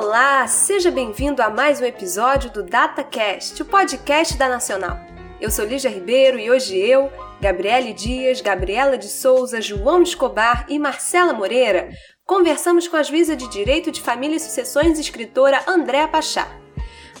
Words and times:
Olá, 0.00 0.46
seja 0.46 0.92
bem-vindo 0.92 1.42
a 1.42 1.50
mais 1.50 1.80
um 1.80 1.84
episódio 1.84 2.52
do 2.52 2.62
DataCast, 2.62 3.60
o 3.60 3.64
podcast 3.64 4.36
da 4.36 4.48
Nacional. 4.48 4.96
Eu 5.40 5.50
sou 5.50 5.64
Lígia 5.64 5.90
Ribeiro 5.90 6.38
e 6.38 6.48
hoje 6.48 6.78
eu, 6.78 7.10
Gabriele 7.40 7.92
Dias, 7.92 8.40
Gabriela 8.40 8.96
de 8.96 9.08
Souza, 9.08 9.60
João 9.60 10.00
Escobar 10.04 10.66
e 10.68 10.78
Marcela 10.78 11.32
Moreira 11.32 11.88
conversamos 12.24 12.86
com 12.86 12.96
a 12.96 13.02
juíza 13.02 13.34
de 13.34 13.48
Direito 13.48 13.90
de 13.90 14.00
Família 14.00 14.36
e 14.36 14.40
Sucessões 14.40 15.00
escritora 15.00 15.64
Andréa 15.66 16.06
Pachá. 16.06 16.46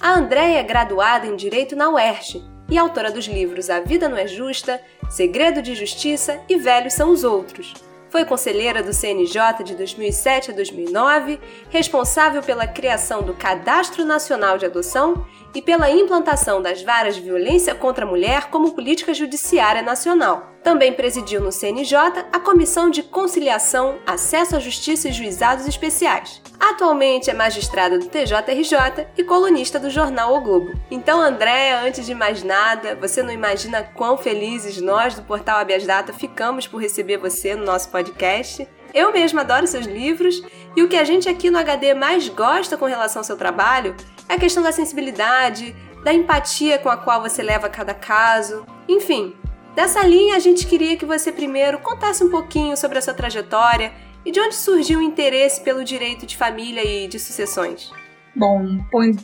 A 0.00 0.12
Andréa 0.12 0.60
é 0.60 0.62
graduada 0.62 1.26
em 1.26 1.34
Direito 1.34 1.74
na 1.74 1.90
UERJ 1.90 2.44
e 2.70 2.78
autora 2.78 3.10
dos 3.10 3.26
livros 3.26 3.70
A 3.70 3.80
Vida 3.80 4.08
Não 4.08 4.16
é 4.16 4.28
Justa, 4.28 4.80
Segredo 5.10 5.60
de 5.60 5.74
Justiça 5.74 6.40
e 6.48 6.56
Velhos 6.56 6.94
São 6.94 7.10
os 7.10 7.24
Outros 7.24 7.87
foi 8.10 8.24
conselheira 8.24 8.82
do 8.82 8.92
CNJ 8.92 9.62
de 9.64 9.74
2007 9.74 10.50
a 10.50 10.54
2009, 10.54 11.40
responsável 11.70 12.42
pela 12.42 12.66
criação 12.66 13.22
do 13.22 13.34
Cadastro 13.34 14.04
Nacional 14.04 14.58
de 14.58 14.66
Adoção 14.66 15.26
e 15.54 15.62
pela 15.62 15.90
implantação 15.90 16.60
das 16.60 16.82
varas 16.82 17.16
de 17.16 17.22
violência 17.22 17.74
contra 17.74 18.04
a 18.04 18.08
mulher 18.08 18.50
como 18.50 18.72
política 18.72 19.14
judiciária 19.14 19.82
nacional. 19.82 20.52
Também 20.62 20.92
presidiu 20.92 21.40
no 21.40 21.52
CNJ 21.52 21.96
a 22.32 22.40
Comissão 22.40 22.90
de 22.90 23.02
Conciliação, 23.02 23.98
Acesso 24.06 24.56
à 24.56 24.60
Justiça 24.60 25.08
e 25.08 25.12
Juizados 25.12 25.66
Especiais. 25.66 26.42
Atualmente 26.60 27.30
é 27.30 27.34
magistrada 27.34 27.98
do 27.98 28.06
TJRJ 28.06 29.06
e 29.16 29.24
colunista 29.24 29.78
do 29.78 29.88
jornal 29.88 30.34
O 30.34 30.40
Globo. 30.40 30.78
Então, 30.90 31.20
Andréa, 31.20 31.80
antes 31.80 32.04
de 32.04 32.14
mais 32.14 32.42
nada, 32.42 32.96
você 32.96 33.22
não 33.22 33.32
imagina 33.32 33.82
quão 33.82 34.18
felizes 34.18 34.80
nós 34.80 35.14
do 35.14 35.22
portal 35.22 35.58
Habeas 35.60 35.86
Data 35.86 36.12
ficamos 36.12 36.66
por 36.66 36.82
receber 36.82 37.16
você 37.16 37.54
no 37.54 37.64
nosso 37.64 37.88
podcast. 37.90 38.68
Eu 38.92 39.12
mesma 39.12 39.42
adoro 39.42 39.66
seus 39.66 39.86
livros 39.86 40.42
e 40.76 40.82
o 40.82 40.88
que 40.88 40.96
a 40.96 41.04
gente 41.04 41.28
aqui 41.28 41.50
no 41.50 41.58
HD 41.58 41.94
mais 41.94 42.28
gosta 42.28 42.76
com 42.76 42.86
relação 42.86 43.20
ao 43.20 43.24
seu 43.24 43.36
trabalho 43.36 43.94
é 44.28 44.34
a 44.34 44.38
questão 44.38 44.62
da 44.62 44.72
sensibilidade, 44.72 45.74
da 46.04 46.12
empatia 46.12 46.78
com 46.78 46.88
a 46.88 46.96
qual 46.96 47.22
você 47.22 47.42
leva 47.42 47.68
cada 47.68 47.94
caso. 47.94 48.66
Enfim, 48.88 49.34
dessa 49.74 50.06
linha 50.06 50.36
a 50.36 50.38
gente 50.38 50.66
queria 50.66 50.96
que 50.96 51.06
você 51.06 51.32
primeiro 51.32 51.78
contasse 51.78 52.22
um 52.22 52.30
pouquinho 52.30 52.76
sobre 52.76 52.98
a 52.98 53.02
sua 53.02 53.14
trajetória 53.14 53.92
e 54.24 54.30
de 54.30 54.40
onde 54.40 54.54
surgiu 54.54 54.98
o 54.98 55.02
interesse 55.02 55.62
pelo 55.62 55.82
direito 55.84 56.26
de 56.26 56.36
família 56.36 56.84
e 56.84 57.08
de 57.08 57.18
sucessões. 57.18 57.90
Bom, 58.36 58.78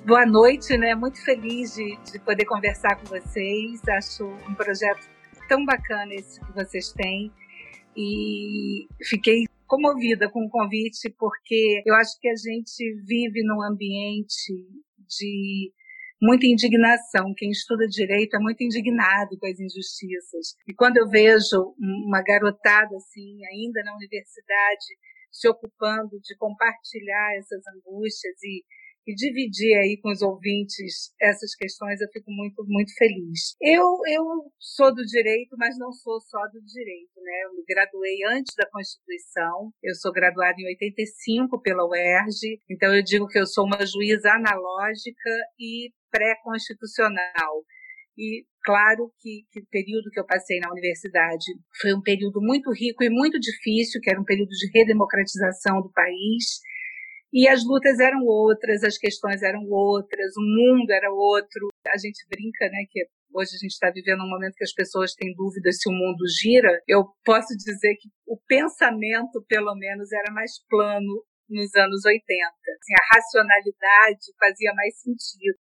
boa 0.07 0.27
noite, 0.27 0.77
né? 0.77 0.95
Muito 0.95 1.23
feliz 1.23 1.75
de, 1.75 1.97
de 2.11 2.19
poder 2.19 2.47
conversar 2.47 2.97
com 2.97 3.05
vocês. 3.07 3.81
Acho 3.89 4.25
um 4.49 4.55
projeto 4.55 5.09
tão 5.49 5.65
bacana 5.65 6.15
esse 6.15 6.41
que 6.41 6.53
vocês 6.53 6.91
têm 6.93 7.31
e 7.97 8.89
fiquei 9.05 9.45
comovida 9.67 10.29
com 10.31 10.45
o 10.45 10.49
convite 10.49 11.15
porque 11.19 11.83
eu 11.85 11.95
acho 11.95 12.19
que 12.21 12.29
a 12.29 12.37
gente 12.37 12.95
vive 13.07 13.43
num 13.45 13.63
ambiente 13.63 14.53
de 15.09 15.73
muita 16.21 16.47
indignação. 16.47 17.35
Quem 17.37 17.51
estuda 17.51 17.87
direito 17.87 18.35
é 18.37 18.39
muito 18.39 18.63
indignado 18.63 19.37
com 19.39 19.47
as 19.47 19.59
injustiças. 19.59 20.57
E 20.67 20.75
quando 20.75 20.97
eu 20.97 21.09
vejo 21.09 21.75
uma 21.79 22.23
garotada 22.23 22.97
assim, 22.97 23.45
ainda 23.47 23.83
na 23.85 23.95
universidade, 23.95 24.97
se 25.31 25.49
ocupando 25.49 26.19
de 26.23 26.37
compartilhar 26.37 27.37
essas 27.37 27.63
angústias 27.77 28.43
e 28.43 28.65
e 29.07 29.15
dividir 29.15 29.77
aí 29.77 29.99
com 30.01 30.11
os 30.11 30.23
ouvintes 30.23 31.13
essas 31.21 31.55
questões, 31.55 32.01
eu 32.01 32.09
fico 32.13 32.31
muito, 32.31 32.65
muito 32.67 32.93
feliz. 32.97 33.55
Eu, 33.61 33.85
eu 34.09 34.25
sou 34.59 34.95
do 34.95 35.05
direito, 35.05 35.57
mas 35.59 35.79
não 35.79 35.93
sou 35.93 36.21
só 36.21 36.41
do 36.53 36.61
direito, 36.65 37.21
né? 37.23 37.33
Eu 37.45 37.55
me 37.55 37.65
graduei 37.69 38.25
antes 38.31 38.55
da 38.57 38.69
Constituição, 38.71 39.71
eu 39.83 39.95
sou 39.95 40.13
graduada 40.13 40.55
em 40.59 40.67
85 40.67 41.61
pela 41.61 41.87
UERJ, 41.87 42.61
então 42.71 42.95
eu 42.95 43.03
digo 43.03 43.29
que 43.29 43.39
eu 43.39 43.47
sou 43.47 43.67
uma 43.67 43.85
juíza 43.85 44.31
analógica 44.31 45.31
e 45.59 45.93
pré-constitucional. 46.11 47.65
E 48.17 48.47
claro 48.63 49.13
que, 49.21 49.43
que 49.51 49.61
o 49.61 49.67
período 49.71 50.11
que 50.11 50.21
eu 50.21 50.27
passei 50.27 50.61
na 50.61 50.71
universidade 50.71 51.45
foi 51.81 51.93
um 51.93 52.01
período 52.01 52.41
muito 52.41 52.71
rico 52.73 53.03
e 53.03 53.11
muito 53.11 53.39
difícil, 53.41 54.01
que 54.01 54.11
era 54.11 54.21
um 54.21 54.25
período 54.25 54.51
de 54.51 54.71
redemocratização 54.73 55.83
do 55.83 55.91
país, 55.93 56.61
e 57.35 57.49
as 57.49 57.67
lutas 57.67 57.99
eram 57.99 58.25
outras, 58.25 58.85
as 58.85 58.97
questões 58.97 59.43
eram 59.43 59.67
outras, 59.69 60.37
o 60.39 60.41
mundo 60.41 60.89
era 60.93 61.11
outro. 61.11 61.67
A 61.89 61.99
gente 61.99 62.25
brinca, 62.31 62.71
né, 62.71 62.87
que 62.89 63.05
hoje 63.35 63.57
a 63.57 63.59
gente 63.59 63.73
está 63.73 63.91
vivendo 63.91 64.23
um 64.23 64.31
momento 64.31 64.55
que 64.55 64.63
as 64.63 64.73
pessoas 64.73 65.15
têm 65.15 65.35
dúvidas 65.35 65.83
se 65.83 65.91
o 65.91 65.93
mundo 65.93 66.23
gira. 66.41 66.71
Eu 66.87 67.03
posso 67.25 67.51
dizer 67.57 67.97
que 67.99 68.09
o 68.25 68.39
pensamento, 68.47 69.45
pelo 69.49 69.75
menos, 69.75 70.13
era 70.13 70.33
mais 70.33 70.53
plano 70.71 71.27
nos 71.51 71.75
anos 71.75 72.05
80. 72.05 72.23
Assim, 72.23 72.95
a 72.95 73.17
racionalidade 73.17 74.31
fazia 74.39 74.73
mais 74.73 74.95
sentido. 75.01 75.59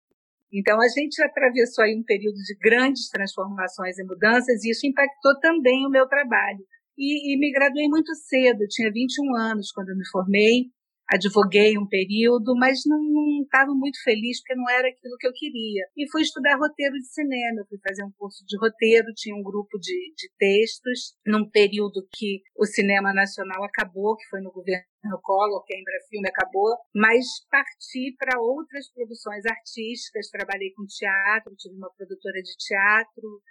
Então, 0.51 0.75
a 0.75 0.89
gente 0.89 1.23
atravessou 1.23 1.85
aí 1.85 1.95
um 1.95 2.03
período 2.03 2.35
de 2.35 2.57
grandes 2.59 3.07
transformações 3.07 3.97
e 3.97 4.03
mudanças, 4.03 4.65
e 4.65 4.71
isso 4.71 4.85
impactou 4.85 5.39
também 5.39 5.87
o 5.87 5.89
meu 5.89 6.05
trabalho. 6.05 6.67
E, 6.97 7.33
e 7.33 7.39
me 7.39 7.49
graduei 7.53 7.87
muito 7.87 8.13
cedo, 8.13 8.61
eu 8.61 8.67
tinha 8.67 8.91
21 8.91 9.35
anos 9.37 9.71
quando 9.71 9.87
eu 9.89 9.95
me 9.95 10.05
formei, 10.11 10.67
advoguei 11.11 11.77
um 11.77 11.85
período, 11.85 12.55
mas 12.55 12.79
não 12.85 13.43
estava 13.43 13.71
muito 13.75 14.01
feliz 14.01 14.39
porque 14.39 14.55
não 14.55 14.69
era 14.69 14.87
aquilo 14.87 15.17
que 15.19 15.27
eu 15.27 15.33
queria. 15.33 15.83
E 15.97 16.09
fui 16.09 16.21
estudar 16.21 16.55
roteiro 16.55 16.95
de 16.95 17.07
cinema, 17.11 17.65
fui 17.67 17.77
fazer 17.85 18.03
um 18.03 18.11
curso 18.17 18.45
de 18.47 18.57
roteiro, 18.57 19.11
tinha 19.13 19.35
um 19.35 19.43
grupo 19.43 19.77
de, 19.77 20.13
de 20.15 20.31
textos, 20.39 21.17
num 21.27 21.49
período 21.49 22.07
que 22.13 22.41
o 22.55 22.65
cinema 22.65 23.13
nacional 23.13 23.61
acabou, 23.63 24.15
que 24.15 24.27
foi 24.29 24.39
no 24.39 24.51
governo 24.51 24.87
Collor, 25.21 25.63
que 25.65 25.73
a 25.73 25.79
Embrafilme 25.79 26.29
acabou, 26.29 26.77
mas 26.95 27.25
parti 27.49 28.15
para 28.17 28.39
outras 28.39 28.89
produções 28.93 29.45
artísticas, 29.45 30.29
trabalhei 30.29 30.71
com 30.71 30.85
teatro, 30.85 31.55
tive 31.57 31.75
uma 31.75 31.91
produtora 31.97 32.41
de 32.41 32.55
teatro, 32.55 33.41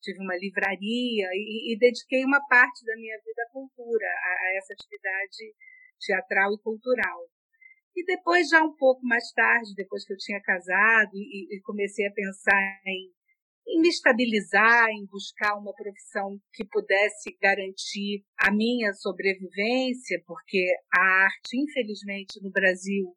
tive 0.00 0.18
uma 0.20 0.36
livraria 0.36 1.28
e, 1.34 1.74
e 1.74 1.78
dediquei 1.78 2.24
uma 2.24 2.40
parte 2.48 2.84
da 2.86 2.96
minha 2.96 3.18
vida 3.18 3.42
à 3.42 3.52
cultura, 3.52 4.06
a, 4.06 4.30
a 4.30 4.56
essa 4.56 4.72
atividade 4.72 5.52
teatral 6.00 6.54
e 6.54 6.58
cultural. 6.62 7.20
E 7.96 8.04
depois, 8.04 8.48
já 8.48 8.62
um 8.62 8.74
pouco 8.76 9.04
mais 9.04 9.30
tarde, 9.32 9.74
depois 9.74 10.04
que 10.06 10.12
eu 10.12 10.16
tinha 10.16 10.40
casado 10.40 11.10
e, 11.14 11.56
e 11.56 11.60
comecei 11.62 12.06
a 12.06 12.12
pensar 12.12 12.80
em, 12.86 13.10
em 13.68 13.80
me 13.80 13.88
estabilizar, 13.88 14.88
em 14.90 15.06
buscar 15.06 15.56
uma 15.56 15.74
profissão 15.74 16.38
que 16.52 16.64
pudesse 16.64 17.36
garantir 17.42 18.24
a 18.38 18.50
minha 18.52 18.92
sobrevivência, 18.94 20.22
porque 20.26 20.66
a 20.94 21.00
arte, 21.24 21.56
infelizmente, 21.56 22.40
no 22.42 22.50
Brasil 22.50 23.14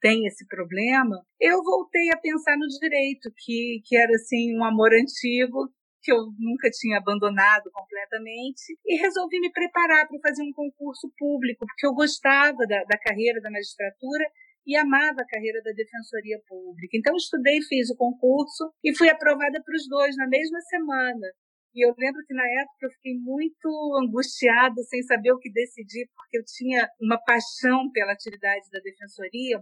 tem 0.00 0.26
esse 0.26 0.46
problema, 0.46 1.16
eu 1.40 1.62
voltei 1.62 2.10
a 2.10 2.18
pensar 2.18 2.58
no 2.58 2.66
direito, 2.66 3.32
que, 3.38 3.80
que 3.86 3.96
era 3.96 4.12
assim 4.14 4.54
um 4.54 4.62
amor 4.62 4.92
antigo 4.92 5.72
que 6.04 6.12
eu 6.12 6.28
nunca 6.38 6.68
tinha 6.68 6.98
abandonado 6.98 7.70
completamente, 7.72 8.76
e 8.84 9.00
resolvi 9.00 9.40
me 9.40 9.50
preparar 9.50 10.06
para 10.06 10.20
fazer 10.20 10.42
um 10.42 10.52
concurso 10.52 11.10
público, 11.16 11.64
porque 11.66 11.86
eu 11.86 11.94
gostava 11.94 12.66
da, 12.68 12.84
da 12.84 12.98
carreira 12.98 13.40
da 13.40 13.50
magistratura 13.50 14.24
e 14.66 14.76
amava 14.76 15.22
a 15.22 15.26
carreira 15.26 15.62
da 15.62 15.72
defensoria 15.72 16.38
pública. 16.46 16.96
Então, 16.96 17.16
estudei, 17.16 17.60
fiz 17.62 17.88
o 17.90 17.96
concurso 17.96 18.70
e 18.84 18.94
fui 18.94 19.08
aprovada 19.08 19.62
para 19.62 19.74
os 19.74 19.88
dois 19.88 20.14
na 20.16 20.28
mesma 20.28 20.60
semana. 20.60 21.26
E 21.74 21.84
eu 21.84 21.92
lembro 21.98 22.22
que 22.26 22.34
na 22.34 22.46
época 22.46 22.86
eu 22.86 22.90
fiquei 22.90 23.14
muito 23.18 23.68
angustiada, 24.00 24.80
sem 24.84 25.02
saber 25.02 25.32
o 25.32 25.38
que 25.38 25.50
decidir, 25.50 26.06
porque 26.14 26.38
eu 26.38 26.44
tinha 26.44 26.88
uma 27.00 27.18
paixão 27.18 27.90
pela 27.92 28.12
atividade 28.12 28.70
da 28.70 28.78
defensoria, 28.78 29.58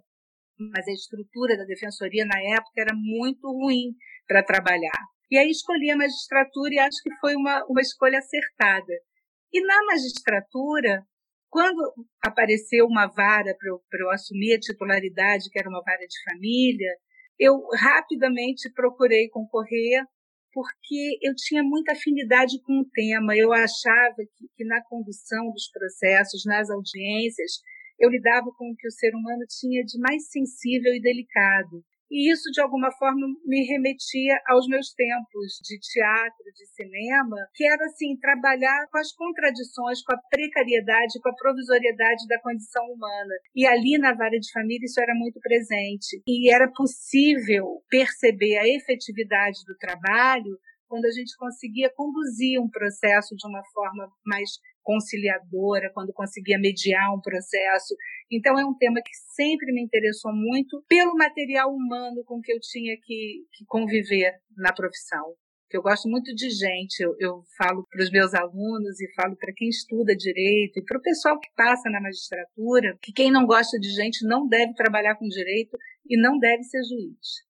mas 0.59 0.87
a 0.87 0.93
estrutura 0.93 1.57
da 1.57 1.65
defensoria 1.65 2.27
na 2.27 2.39
época 2.55 2.79
era 2.79 2.95
muito 2.95 3.49
ruim 3.51 3.95
para 4.29 4.43
trabalhar. 4.43 5.01
E 5.33 5.39
aí 5.39 5.49
escolhi 5.49 5.91
a 5.91 5.97
magistratura 5.97 6.75
e 6.75 6.79
acho 6.79 7.03
que 7.03 7.11
foi 7.19 7.35
uma, 7.35 7.65
uma 7.65 7.81
escolha 7.81 8.19
acertada. 8.19 8.93
E 9.51 9.65
na 9.65 9.83
magistratura, 9.87 11.07
quando 11.49 11.81
apareceu 12.23 12.85
uma 12.85 13.07
vara 13.07 13.57
para 13.59 13.71
eu, 13.71 13.81
eu 13.99 14.11
assumir 14.11 14.53
a 14.53 14.61
titularidade, 14.61 15.49
que 15.51 15.59
era 15.59 15.71
uma 15.71 15.81
vara 15.83 16.07
de 16.07 16.23
família, 16.31 16.93
eu 17.39 17.67
rapidamente 17.81 18.71
procurei 18.75 19.31
concorrer 19.31 20.05
porque 20.53 21.17
eu 21.23 21.35
tinha 21.35 21.63
muita 21.63 21.93
afinidade 21.93 22.61
com 22.63 22.81
o 22.81 22.91
tema. 22.93 23.35
Eu 23.35 23.55
achava 23.55 24.17
que, 24.37 24.47
que, 24.55 24.65
na 24.67 24.85
condução 24.85 25.51
dos 25.51 25.67
processos, 25.71 26.45
nas 26.45 26.69
audiências, 26.69 27.53
eu 27.99 28.11
lidava 28.11 28.53
com 28.59 28.71
o 28.71 28.77
que 28.77 28.87
o 28.87 28.93
ser 28.93 29.15
humano 29.15 29.47
tinha 29.49 29.83
de 29.83 29.99
mais 29.99 30.29
sensível 30.29 30.93
e 30.93 31.01
delicado. 31.01 31.83
E 32.13 32.31
isso, 32.31 32.53
de 32.53 32.61
alguma 32.61 32.93
forma, 32.93 33.27
me 33.43 33.65
remetia 33.65 34.37
aos 34.47 34.69
meus 34.69 34.93
tempos 34.93 35.57
de 35.65 35.81
teatro, 35.81 36.45
de 36.53 36.67
cinema, 36.77 37.37
que 37.55 37.65
era, 37.65 37.87
assim, 37.87 38.19
trabalhar 38.21 38.87
com 38.93 38.99
as 38.99 39.11
contradições, 39.17 40.05
com 40.05 40.15
a 40.15 40.21
precariedade, 40.29 41.19
com 41.23 41.31
a 41.31 41.35
provisoriedade 41.35 42.29
da 42.29 42.39
condição 42.43 42.85
humana. 42.85 43.35
E 43.57 43.67
ali, 43.67 43.97
na 43.97 44.13
vara 44.13 44.39
de 44.39 44.53
família, 44.53 44.85
isso 44.85 45.01
era 45.01 45.15
muito 45.15 45.41
presente. 45.41 46.21
E 46.29 46.53
era 46.53 46.71
possível 46.71 47.81
perceber 47.89 48.59
a 48.59 48.69
efetividade 48.69 49.65
do 49.67 49.75
trabalho 49.79 50.61
quando 50.93 51.07
a 51.07 51.11
gente 51.11 51.35
conseguia 51.39 51.91
conduzir 51.97 52.61
um 52.61 52.69
processo 52.69 53.35
de 53.35 53.49
uma 53.49 53.65
forma 53.73 54.13
mais 54.27 54.51
conciliadora, 54.83 55.91
quando 55.95 56.13
conseguia 56.13 56.59
mediar 56.59 57.15
um 57.15 57.21
processo. 57.23 57.97
Então, 58.31 58.59
é 58.59 58.67
um 58.67 58.77
tema 58.77 59.01
que 59.03 59.15
sempre 59.35 59.73
me 59.73 59.83
interessou 59.83 60.35
muito 60.35 60.85
pelo 60.87 61.15
material 61.15 61.75
humano 61.75 62.23
com 62.27 62.43
que 62.43 62.53
eu 62.53 62.61
tinha 62.61 62.95
que, 63.03 63.47
que 63.55 63.65
conviver 63.65 64.35
na 64.55 64.71
profissão. 64.71 65.33
Eu 65.73 65.81
gosto 65.81 66.11
muito 66.11 66.35
de 66.35 66.51
gente, 66.51 67.01
eu, 67.01 67.17
eu 67.19 67.43
falo 67.57 67.87
para 67.91 68.03
os 68.03 68.11
meus 68.11 68.35
alunos 68.35 69.01
e 69.01 69.15
falo 69.15 69.35
para 69.37 69.55
quem 69.57 69.71
estuda 69.71 70.15
direito 70.15 70.79
e 70.79 70.85
para 70.85 70.99
o 70.99 71.03
pessoal 71.03 71.41
que 71.41 71.49
passa 71.57 71.89
na 71.89 72.03
magistratura 72.03 72.99
que 73.01 73.15
quem 73.15 73.33
não 73.33 73.47
gosta 73.47 73.79
de 73.79 73.89
gente 73.89 74.27
não 74.27 74.47
deve 74.47 74.75
trabalhar 74.75 75.15
com 75.15 75.27
direito 75.27 75.75
e 76.07 76.21
não 76.21 76.39
deve 76.39 76.63
ser 76.65 76.83
juiz 76.85 77.51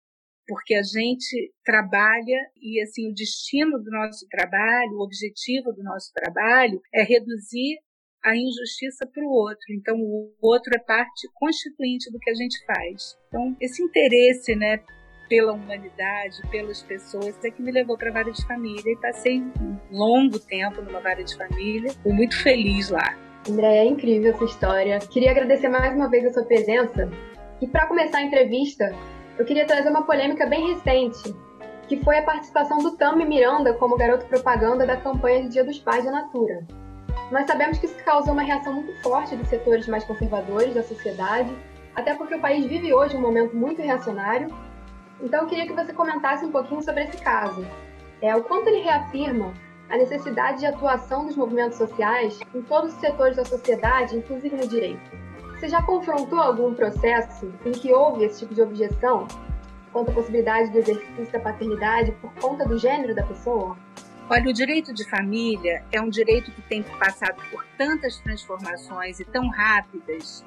porque 0.51 0.75
a 0.75 0.83
gente 0.83 1.53
trabalha 1.63 2.37
e 2.61 2.81
assim 2.81 3.09
o 3.09 3.13
destino 3.13 3.81
do 3.81 3.89
nosso 3.89 4.27
trabalho, 4.29 4.97
o 4.97 5.01
objetivo 5.01 5.71
do 5.71 5.81
nosso 5.81 6.11
trabalho 6.13 6.81
é 6.93 7.03
reduzir 7.03 7.79
a 8.21 8.35
injustiça 8.35 9.07
para 9.07 9.23
o 9.23 9.31
outro. 9.31 9.63
Então 9.69 9.95
o 9.97 10.33
outro 10.41 10.75
é 10.75 10.79
parte 10.79 11.29
constituinte 11.35 12.11
do 12.11 12.19
que 12.19 12.29
a 12.29 12.33
gente 12.33 12.57
faz. 12.65 13.17
Então 13.29 13.55
esse 13.61 13.81
interesse, 13.81 14.53
né, 14.53 14.83
pela 15.29 15.53
humanidade, 15.53 16.41
pelas 16.51 16.83
pessoas, 16.83 17.41
é 17.45 17.49
que 17.49 17.61
me 17.61 17.71
levou 17.71 17.97
para 17.97 18.09
a 18.09 18.13
vara 18.13 18.29
de 18.29 18.45
família 18.45 18.91
e 18.91 18.97
passei 18.97 19.39
um 19.39 19.77
longo 19.89 20.37
tempo 20.37 20.81
numa 20.81 20.99
vara 20.99 21.23
de 21.23 21.33
família. 21.33 21.93
Fui 22.03 22.11
muito 22.11 22.37
feliz 22.43 22.89
lá. 22.89 23.17
André, 23.49 23.77
é 23.77 23.85
incrível 23.85 24.33
essa 24.33 24.43
história. 24.43 24.99
Queria 24.99 25.31
agradecer 25.31 25.69
mais 25.69 25.95
uma 25.95 26.09
vez 26.09 26.25
a 26.25 26.33
sua 26.33 26.43
presença. 26.43 27.09
E 27.61 27.67
para 27.67 27.87
começar 27.87 28.17
a 28.17 28.23
entrevista, 28.23 28.93
eu 29.41 29.45
queria 29.45 29.65
trazer 29.65 29.89
uma 29.89 30.03
polêmica 30.03 30.45
bem 30.45 30.71
recente, 30.71 31.35
que 31.87 31.97
foi 32.03 32.19
a 32.19 32.21
participação 32.21 32.77
do 32.77 32.91
Tami 32.91 33.25
Miranda 33.25 33.73
como 33.73 33.97
garoto 33.97 34.27
propaganda 34.27 34.85
da 34.85 34.95
campanha 34.95 35.41
de 35.41 35.49
Dia 35.49 35.63
dos 35.63 35.79
Pais 35.79 36.05
da 36.05 36.11
Natura. 36.11 36.63
Nós 37.31 37.47
sabemos 37.47 37.79
que 37.79 37.87
isso 37.87 37.95
causou 38.05 38.33
uma 38.33 38.43
reação 38.43 38.71
muito 38.71 39.01
forte 39.01 39.35
dos 39.35 39.47
setores 39.47 39.87
mais 39.87 40.03
conservadores 40.03 40.75
da 40.75 40.83
sociedade, 40.83 41.51
até 41.95 42.13
porque 42.13 42.35
o 42.35 42.39
país 42.39 42.67
vive 42.67 42.93
hoje 42.93 43.17
um 43.17 43.21
momento 43.21 43.55
muito 43.55 43.81
reacionário. 43.81 44.55
Então 45.19 45.41
eu 45.41 45.47
queria 45.47 45.65
que 45.65 45.73
você 45.73 45.91
comentasse 45.91 46.45
um 46.45 46.51
pouquinho 46.51 46.83
sobre 46.83 47.05
esse 47.05 47.17
caso. 47.17 47.65
É, 48.21 48.35
o 48.35 48.43
quanto 48.43 48.67
ele 48.67 48.83
reafirma 48.83 49.55
a 49.89 49.97
necessidade 49.97 50.59
de 50.59 50.67
atuação 50.67 51.25
dos 51.25 51.35
movimentos 51.35 51.79
sociais 51.79 52.39
em 52.53 52.61
todos 52.61 52.93
os 52.93 52.99
setores 52.99 53.37
da 53.37 53.43
sociedade, 53.43 54.15
inclusive 54.15 54.55
no 54.55 54.67
direito. 54.67 55.30
Você 55.61 55.69
já 55.69 55.83
confrontou 55.83 56.39
algum 56.39 56.73
processo 56.73 57.53
em 57.63 57.71
que 57.71 57.93
houve 57.93 58.25
esse 58.25 58.39
tipo 58.39 58.55
de 58.55 58.63
objeção 58.63 59.27
quanto 59.93 60.09
à 60.09 60.13
possibilidade 60.15 60.71
do 60.71 60.79
exercício 60.79 61.31
da 61.31 61.39
paternidade 61.39 62.13
por 62.13 62.33
conta 62.33 62.67
do 62.67 62.79
gênero 62.79 63.13
da 63.13 63.21
pessoa? 63.21 63.77
Olha, 64.27 64.49
o 64.49 64.53
direito 64.53 64.91
de 64.91 65.07
família 65.07 65.83
é 65.91 66.01
um 66.01 66.09
direito 66.09 66.51
que 66.51 66.63
tem 66.63 66.81
passado 66.81 67.39
por 67.51 67.63
tantas 67.77 68.17
transformações 68.21 69.19
e 69.19 69.25
tão 69.25 69.49
rápidas 69.49 70.43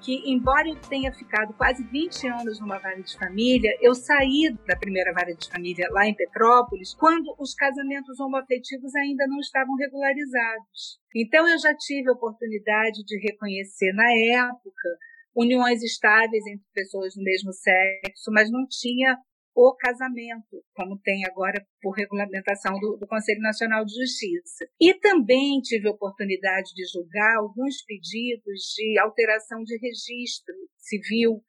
que, 0.00 0.30
embora 0.30 0.68
eu 0.68 0.76
tenha 0.76 1.12
ficado 1.12 1.52
quase 1.54 1.82
20 1.84 2.28
anos 2.28 2.60
numa 2.60 2.78
vara 2.78 3.02
de 3.02 3.16
família, 3.18 3.70
eu 3.80 3.94
saí 3.94 4.54
da 4.66 4.76
primeira 4.76 5.12
vara 5.12 5.34
de 5.34 5.48
família 5.48 5.88
lá 5.90 6.06
em 6.06 6.14
Petrópolis 6.14 6.94
quando 6.94 7.34
os 7.38 7.54
casamentos 7.54 8.18
homoafetivos 8.20 8.94
ainda 8.94 9.26
não 9.26 9.38
estavam 9.38 9.74
regularizados. 9.76 11.00
Então 11.14 11.48
eu 11.48 11.58
já 11.58 11.74
tive 11.74 12.08
a 12.08 12.12
oportunidade 12.12 13.04
de 13.04 13.18
reconhecer 13.20 13.92
na 13.92 14.10
época 14.10 14.88
uniões 15.34 15.82
estáveis 15.82 16.44
entre 16.46 16.64
pessoas 16.74 17.14
do 17.14 17.22
mesmo 17.22 17.52
sexo, 17.52 18.30
mas 18.32 18.50
não 18.50 18.66
tinha 18.68 19.16
o 19.60 19.74
casamento, 19.74 20.62
como 20.72 21.00
tem 21.00 21.26
agora 21.26 21.66
por 21.82 21.90
regulamentação 21.90 22.78
do, 22.78 22.96
do, 22.96 23.08
Conselho 23.08 23.40
Nacional 23.40 23.84
de 23.84 23.92
Justiça. 23.92 24.68
E 24.80 24.94
também 24.94 25.60
tive 25.60 25.88
a 25.88 25.90
oportunidade 25.90 26.72
de 26.76 26.86
julgar 26.86 27.38
alguns 27.38 27.82
pedidos 27.82 28.74
de 28.76 28.96
alteração 29.00 29.64
de 29.64 29.76
registro 29.78 30.54
civil 30.76 31.42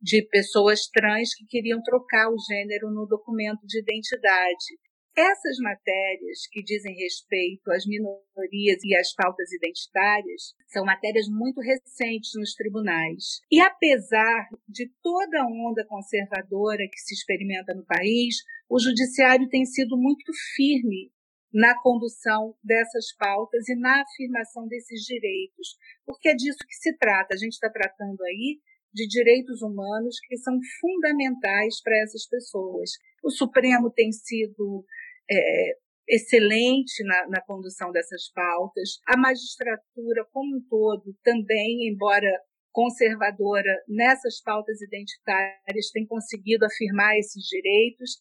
de 0.00 0.22
pessoas 0.30 0.86
trans 0.86 1.34
que 1.34 1.44
queriam 1.46 1.82
trocar 1.82 2.30
o 2.30 2.36
gênero 2.38 2.88
no 2.92 3.04
documento 3.04 3.66
de 3.66 3.80
identidade. 3.80 4.78
Essas 5.16 5.56
matérias 5.58 6.46
que 6.52 6.62
dizem 6.62 6.94
respeito 6.94 7.70
às 7.70 7.86
minorias 7.86 8.84
e 8.84 8.94
às 8.94 9.14
pautas 9.14 9.50
identitárias 9.50 10.54
são 10.66 10.84
matérias 10.84 11.26
muito 11.26 11.58
recentes 11.62 12.32
nos 12.34 12.52
tribunais. 12.52 13.40
E 13.50 13.58
apesar 13.58 14.46
de 14.68 14.92
toda 15.02 15.40
a 15.40 15.46
onda 15.46 15.86
conservadora 15.88 16.86
que 16.92 17.00
se 17.00 17.14
experimenta 17.14 17.74
no 17.74 17.86
país, 17.86 18.36
o 18.68 18.78
judiciário 18.78 19.48
tem 19.48 19.64
sido 19.64 19.96
muito 19.96 20.30
firme 20.54 21.10
na 21.50 21.74
condução 21.80 22.54
dessas 22.62 23.16
pautas 23.16 23.66
e 23.70 23.74
na 23.74 24.02
afirmação 24.02 24.68
desses 24.68 25.00
direitos, 25.00 25.78
porque 26.04 26.28
é 26.28 26.34
disso 26.34 26.58
que 26.68 26.74
se 26.74 26.94
trata. 26.98 27.34
A 27.34 27.38
gente 27.38 27.52
está 27.52 27.70
tratando 27.70 28.22
aí 28.22 28.60
de 28.92 29.06
direitos 29.06 29.62
humanos 29.62 30.16
que 30.26 30.36
são 30.36 30.58
fundamentais 30.80 31.82
para 31.82 31.96
essas 32.02 32.26
pessoas. 32.26 32.90
O 33.22 33.30
Supremo 33.30 33.90
tem 33.90 34.12
sido 34.12 34.84
é, 35.30 35.76
excelente 36.08 37.02
na, 37.04 37.28
na 37.28 37.40
condução 37.42 37.90
dessas 37.90 38.30
pautas. 38.32 39.00
A 39.06 39.16
magistratura, 39.16 40.24
como 40.32 40.56
um 40.56 40.60
todo, 40.68 41.14
também, 41.22 41.88
embora 41.88 42.30
conservadora 42.72 43.72
nessas 43.88 44.40
pautas 44.42 44.80
identitárias, 44.82 45.90
tem 45.92 46.06
conseguido 46.06 46.66
afirmar 46.66 47.16
esses 47.16 47.42
direitos. 47.44 48.20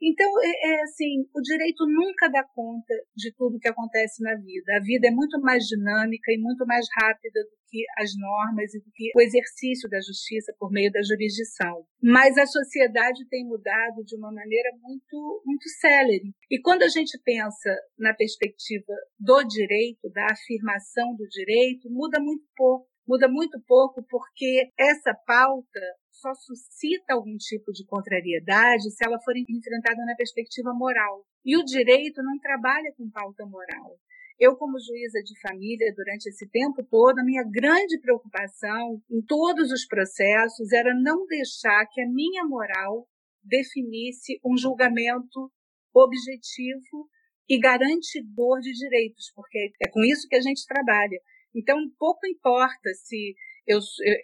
Então, 0.00 0.30
é, 0.42 0.48
é, 0.48 0.82
assim, 0.82 1.26
o 1.34 1.40
direito 1.40 1.84
nunca 1.86 2.28
dá 2.28 2.44
conta 2.54 2.94
de 3.16 3.32
tudo 3.36 3.58
que 3.58 3.68
acontece 3.68 4.22
na 4.22 4.34
vida. 4.36 4.76
A 4.76 4.82
vida 4.82 5.08
é 5.08 5.10
muito 5.10 5.40
mais 5.40 5.64
dinâmica 5.64 6.32
e 6.32 6.38
muito 6.38 6.64
mais 6.66 6.86
rápida 7.00 7.40
do 7.42 7.58
que 7.68 7.84
as 7.98 8.10
normas 8.16 8.72
e 8.74 8.78
do 8.78 8.90
que 8.94 9.10
o 9.14 9.20
exercício 9.20 9.88
da 9.90 9.98
justiça 10.00 10.54
por 10.58 10.70
meio 10.70 10.90
da 10.90 11.02
jurisdição. 11.02 11.84
Mas 12.02 12.38
a 12.38 12.46
sociedade 12.46 13.28
tem 13.28 13.44
mudado 13.44 14.04
de 14.04 14.16
uma 14.16 14.32
maneira 14.32 14.70
muito, 14.80 15.42
muito 15.44 15.68
célere. 15.80 16.32
E 16.50 16.60
quando 16.60 16.82
a 16.82 16.88
gente 16.88 17.18
pensa 17.24 17.76
na 17.98 18.14
perspectiva 18.14 18.94
do 19.18 19.42
direito, 19.44 20.08
da 20.12 20.26
afirmação 20.30 21.14
do 21.16 21.26
direito, 21.28 21.90
muda 21.90 22.20
muito 22.20 22.44
pouco 22.56 22.86
muda 23.08 23.26
muito 23.26 23.58
pouco 23.66 24.04
porque 24.06 24.70
essa 24.78 25.14
pauta 25.26 25.80
só 26.20 26.34
suscita 26.34 27.14
algum 27.14 27.36
tipo 27.36 27.72
de 27.72 27.86
contrariedade 27.86 28.90
se 28.90 29.04
ela 29.04 29.20
for 29.20 29.36
enfrentada 29.36 30.04
na 30.04 30.16
perspectiva 30.16 30.72
moral. 30.74 31.24
E 31.44 31.56
o 31.56 31.64
direito 31.64 32.22
não 32.22 32.38
trabalha 32.38 32.92
com 32.96 33.10
pauta 33.10 33.46
moral. 33.46 33.98
Eu, 34.38 34.56
como 34.56 34.78
juíza 34.78 35.20
de 35.24 35.38
família, 35.40 35.92
durante 35.96 36.28
esse 36.28 36.48
tempo 36.48 36.84
todo, 36.84 37.18
a 37.18 37.24
minha 37.24 37.42
grande 37.42 37.98
preocupação 38.00 39.02
em 39.10 39.20
todos 39.22 39.72
os 39.72 39.84
processos 39.86 40.72
era 40.72 40.94
não 40.94 41.26
deixar 41.26 41.86
que 41.86 42.00
a 42.00 42.08
minha 42.08 42.44
moral 42.44 43.08
definisse 43.42 44.38
um 44.44 44.56
julgamento 44.56 45.50
objetivo 45.92 47.08
e 47.48 47.58
garantidor 47.58 48.60
de 48.60 48.72
direitos, 48.72 49.32
porque 49.34 49.72
é 49.82 49.88
com 49.88 50.04
isso 50.04 50.28
que 50.28 50.36
a 50.36 50.40
gente 50.40 50.64
trabalha. 50.66 51.18
Então, 51.54 51.76
pouco 51.98 52.26
importa 52.26 52.90
se 52.94 53.34
eu, 53.68 53.78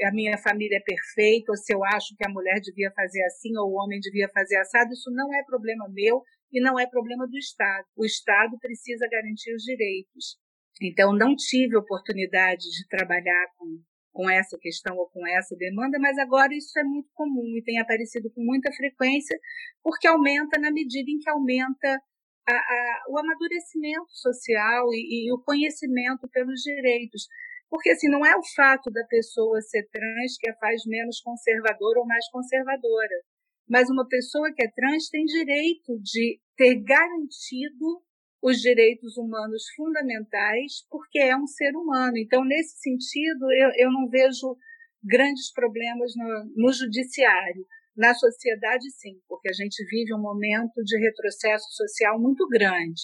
a 0.08 0.12
minha 0.12 0.38
família 0.38 0.78
é 0.78 0.80
perfeita, 0.80 1.52
ou 1.52 1.56
se 1.56 1.72
eu 1.74 1.84
acho 1.84 2.16
que 2.16 2.26
a 2.26 2.32
mulher 2.32 2.60
devia 2.60 2.90
fazer 2.92 3.22
assim 3.24 3.54
ou 3.58 3.70
o 3.70 3.76
homem 3.76 4.00
devia 4.00 4.28
fazer 4.32 4.56
assado, 4.56 4.92
isso 4.92 5.10
não 5.12 5.32
é 5.34 5.44
problema 5.44 5.86
meu 5.90 6.22
e 6.50 6.60
não 6.60 6.78
é 6.80 6.86
problema 6.86 7.26
do 7.28 7.36
Estado. 7.36 7.86
O 7.94 8.06
Estado 8.06 8.58
precisa 8.58 9.06
garantir 9.06 9.54
os 9.54 9.62
direitos. 9.62 10.38
Então, 10.80 11.12
não 11.12 11.36
tive 11.36 11.76
oportunidade 11.76 12.62
de 12.62 12.88
trabalhar 12.88 13.46
com, 13.58 13.80
com 14.12 14.30
essa 14.30 14.56
questão 14.58 14.96
ou 14.96 15.08
com 15.10 15.26
essa 15.26 15.54
demanda, 15.56 15.98
mas 16.00 16.16
agora 16.18 16.54
isso 16.54 16.78
é 16.78 16.82
muito 16.82 17.10
comum 17.12 17.56
e 17.56 17.62
tem 17.62 17.78
aparecido 17.78 18.30
com 18.32 18.42
muita 18.42 18.72
frequência, 18.72 19.38
porque 19.82 20.08
aumenta 20.08 20.58
na 20.58 20.72
medida 20.72 21.10
em 21.10 21.18
que 21.18 21.28
aumenta 21.28 22.00
a, 22.48 22.54
a, 22.54 23.04
o 23.10 23.18
amadurecimento 23.18 24.10
social 24.10 24.86
e, 24.92 25.28
e 25.28 25.32
o 25.32 25.38
conhecimento 25.42 26.28
pelos 26.28 26.60
direitos. 26.62 27.28
Porque 27.68 27.90
assim, 27.90 28.09
não 28.09 28.25
é 28.25 28.37
o 28.37 28.42
fato 28.54 28.90
da 28.90 29.04
pessoa 29.04 29.61
ser 29.61 29.88
trans 29.90 30.37
que 30.38 30.49
a 30.49 30.56
faz 30.56 30.83
menos 30.87 31.21
conservadora 31.21 32.00
ou 32.00 32.06
mais 32.06 32.28
conservadora. 32.30 33.23
Mas 33.68 33.88
uma 33.88 34.06
pessoa 34.06 34.52
que 34.52 34.64
é 34.64 34.71
trans 34.71 35.09
tem 35.09 35.25
direito 35.25 35.99
de 36.00 36.40
ter 36.56 36.83
garantido 36.83 38.02
os 38.42 38.61
direitos 38.61 39.16
humanos 39.16 39.62
fundamentais, 39.75 40.87
porque 40.90 41.18
é 41.18 41.35
um 41.35 41.47
ser 41.47 41.75
humano. 41.75 42.18
Então, 42.18 42.44
nesse 42.44 42.78
sentido, 42.78 43.50
eu, 43.52 43.71
eu 43.78 43.90
não 43.90 44.06
vejo 44.09 44.54
grandes 45.02 45.50
problemas 45.52 46.12
no, 46.14 46.52
no 46.54 46.73
judiciário. 46.73 47.64
Na 47.97 48.12
sociedade, 48.12 48.90
sim, 48.90 49.21
porque 49.28 49.49
a 49.49 49.52
gente 49.52 49.83
vive 49.87 50.12
um 50.12 50.21
momento 50.21 50.83
de 50.83 50.99
retrocesso 50.99 51.71
social 51.71 52.21
muito 52.21 52.47
grande. 52.49 53.02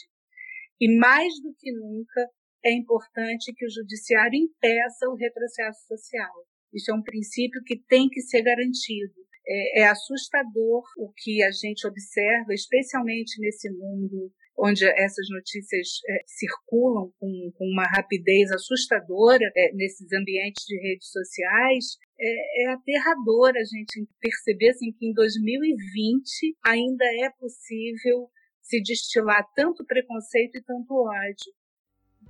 E 0.80 0.94
mais 0.98 1.32
do 1.40 1.54
que 1.58 1.72
nunca, 1.72 2.28
é 2.64 2.72
importante 2.72 3.52
que 3.54 3.64
o 3.64 3.70
judiciário 3.70 4.38
impeça 4.38 5.08
o 5.08 5.16
retrocesso 5.16 5.86
social. 5.86 6.32
Isso 6.72 6.90
é 6.90 6.94
um 6.94 7.02
princípio 7.02 7.62
que 7.64 7.78
tem 7.88 8.08
que 8.08 8.20
ser 8.20 8.42
garantido. 8.42 9.14
É, 9.46 9.80
é, 9.80 9.88
assustador 9.88 10.84
o 10.96 11.12
que 11.16 11.42
a 11.42 11.50
gente 11.50 11.86
observa, 11.86 12.52
especialmente 12.52 13.40
nesse 13.40 13.70
mundo 13.70 14.32
onde 14.60 14.84
essas 14.84 15.26
notícias 15.30 15.88
é, 16.06 16.22
circulam 16.26 17.10
com, 17.18 17.50
com, 17.56 17.64
uma 17.64 17.84
rapidez 17.84 18.52
assustadora 18.52 19.50
é, 19.56 19.72
nesses 19.72 20.12
ambientes 20.12 20.64
de 20.66 20.76
redes 20.76 21.10
sociais, 21.10 21.96
é, 22.20 22.64
é 22.64 22.72
aterrador 22.72 23.52
a 23.56 23.64
gente 23.64 24.06
perceber 24.20 24.68
assim, 24.68 24.92
que 24.92 25.06
em 25.06 25.14
2020 25.14 26.56
ainda 26.66 27.04
é 27.24 27.30
possível 27.30 28.28
se 28.60 28.80
destilar 28.82 29.44
tanto 29.56 29.84
preconceito 29.86 30.58
e 30.58 30.62
tanto 30.62 30.94
ódio. 30.94 31.52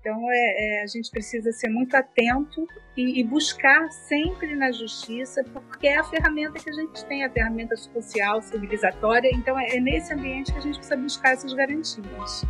Então, 0.01 0.19
é, 0.31 0.79
é, 0.79 0.83
a 0.83 0.87
gente 0.87 1.11
precisa 1.11 1.53
ser 1.53 1.69
muito 1.69 1.95
atento 1.95 2.67
e, 2.97 3.21
e, 3.21 3.25
buscar 3.25 3.91
sempre 3.91 4.55
na 4.55 4.73
justiça, 4.73 5.45
porque 5.53 5.89
é 5.89 5.99
a 5.99 6.05
ferramenta 6.05 6.59
que 6.59 6.71
a 6.71 6.73
gente 6.73 7.05
tem, 7.05 7.23
a 7.23 7.31
ferramenta 7.31 7.77
social, 7.77 8.41
civilizatória. 8.41 9.31
Então, 9.35 9.59
é, 9.59 9.77
é 9.77 9.81
nesse 9.81 10.15
ambiente 10.15 10.53
que 10.53 10.59
a 10.59 10.63
gente 10.63 10.77
precisa 10.77 10.97
buscar 10.97 11.33
essas 11.33 11.53
garantias. 11.53 12.47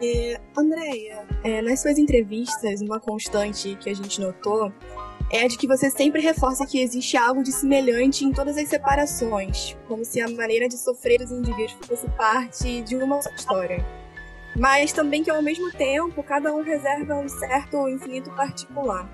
É, 0.00 0.40
Andréia, 0.56 1.24
é, 1.42 1.60
nas 1.60 1.82
suas 1.82 1.98
entrevistas, 1.98 2.80
uma 2.80 3.00
constante 3.00 3.76
que 3.76 3.90
a 3.90 3.94
gente 3.94 4.20
notou 4.20 4.72
é 5.32 5.48
de 5.48 5.58
que 5.58 5.66
você 5.66 5.90
sempre 5.90 6.20
reforça 6.20 6.64
que 6.66 6.80
existe 6.80 7.16
algo 7.16 7.42
de 7.42 7.50
semelhante 7.50 8.24
em 8.24 8.30
todas 8.30 8.56
as 8.56 8.68
separações, 8.68 9.76
como 9.88 10.04
se 10.04 10.20
a 10.20 10.28
maneira 10.28 10.68
de 10.68 10.78
sofrer 10.78 11.18
dos 11.18 11.32
indivíduos 11.32 11.76
fosse 11.84 12.08
parte 12.10 12.82
de 12.82 12.94
uma 12.94 13.20
só 13.20 13.30
história 13.30 14.03
mas 14.56 14.92
também 14.92 15.22
que 15.22 15.30
ao 15.30 15.42
mesmo 15.42 15.70
tempo 15.72 16.22
cada 16.22 16.54
um 16.54 16.62
reserva 16.62 17.16
um 17.16 17.28
certo 17.28 17.88
infinito 17.88 18.30
particular. 18.30 19.08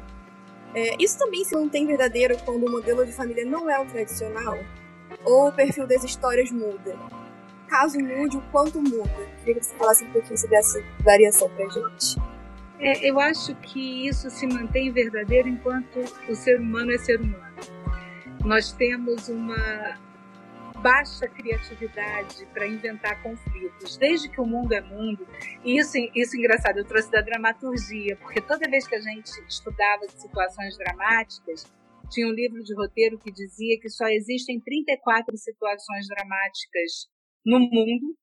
É, 0.74 0.96
isso 1.02 1.18
também 1.18 1.44
se 1.44 1.54
mantém 1.54 1.86
verdadeiro 1.86 2.36
quando 2.44 2.66
o 2.66 2.70
modelo 2.70 3.04
de 3.04 3.12
família 3.12 3.44
não 3.44 3.68
é 3.68 3.78
o 3.80 3.86
tradicional? 3.86 4.58
Ou 5.24 5.48
o 5.48 5.52
perfil 5.52 5.86
das 5.86 6.04
histórias 6.04 6.50
muda? 6.50 6.96
Caso 7.66 7.98
mude, 7.98 8.36
o 8.36 8.42
quanto 8.52 8.80
muda? 8.80 9.26
Queria 9.38 9.54
que 9.54 9.66
você 9.66 9.74
falasse 9.76 10.04
um 10.04 10.10
pouquinho 10.12 10.38
sobre 10.38 10.56
essa 10.56 10.82
variação 11.00 11.48
pra 11.50 11.68
gente. 11.68 12.20
É, 12.78 13.08
eu 13.08 13.18
acho 13.20 13.54
que 13.56 14.06
isso 14.06 14.30
se 14.30 14.46
mantém 14.46 14.90
verdadeiro 14.90 15.48
enquanto 15.48 16.00
o 16.28 16.34
ser 16.34 16.60
humano 16.60 16.92
é 16.92 16.98
ser 16.98 17.20
humano. 17.20 17.54
Nós 18.44 18.72
temos 18.72 19.28
uma 19.28 19.98
baixa 20.80 21.28
criatividade 21.28 22.46
para 22.52 22.66
inventar 22.66 23.22
conflitos, 23.22 23.96
desde 23.96 24.28
que 24.28 24.40
o 24.40 24.46
mundo 24.46 24.72
é 24.72 24.80
mundo. 24.80 25.26
E 25.64 25.78
isso, 25.78 25.96
isso 26.14 26.36
é 26.36 26.38
engraçado, 26.38 26.78
eu 26.78 26.84
trouxe 26.84 27.10
da 27.10 27.20
dramaturgia, 27.20 28.16
porque 28.16 28.40
toda 28.40 28.68
vez 28.70 28.86
que 28.86 28.94
a 28.94 29.00
gente 29.00 29.30
estudava 29.48 30.08
situações 30.08 30.76
dramáticas, 30.78 31.70
tinha 32.10 32.26
um 32.26 32.32
livro 32.32 32.62
de 32.62 32.74
roteiro 32.74 33.18
que 33.18 33.30
dizia 33.30 33.78
que 33.80 33.88
só 33.88 34.06
existem 34.08 34.60
34 34.60 35.36
situações 35.36 36.06
dramáticas 36.08 37.08
no 37.44 37.60
mundo 37.60 38.16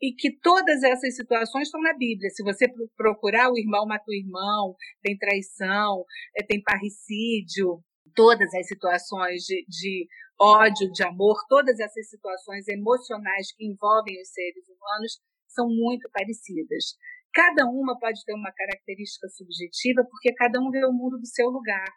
e 0.00 0.12
que 0.12 0.36
todas 0.40 0.82
essas 0.82 1.14
situações 1.14 1.68
estão 1.68 1.80
na 1.80 1.94
Bíblia. 1.94 2.28
Se 2.30 2.42
você 2.42 2.66
procurar, 2.96 3.50
o 3.50 3.56
irmão 3.56 3.86
mata 3.86 4.04
o 4.08 4.14
irmão, 4.14 4.74
tem 5.00 5.16
traição, 5.16 6.04
é, 6.36 6.42
tem 6.42 6.60
parricídio, 6.60 7.80
todas 8.14 8.52
as 8.54 8.66
situações 8.66 9.42
de, 9.42 9.64
de 9.68 10.08
ódio, 10.40 10.90
de 10.92 11.04
amor, 11.04 11.36
todas 11.48 11.78
essas 11.78 12.08
situações 12.08 12.66
emocionais 12.68 13.52
que 13.54 13.66
envolvem 13.66 14.20
os 14.20 14.28
seres 14.28 14.64
humanos 14.68 15.20
são 15.48 15.68
muito 15.68 16.08
parecidas. 16.10 16.96
Cada 17.32 17.64
uma 17.66 17.98
pode 17.98 18.24
ter 18.24 18.34
uma 18.34 18.52
característica 18.52 19.28
subjetiva, 19.28 20.04
porque 20.10 20.34
cada 20.34 20.60
um 20.60 20.70
vê 20.70 20.84
o 20.84 20.92
mundo 20.92 21.18
do 21.18 21.26
seu 21.26 21.48
lugar. 21.48 21.88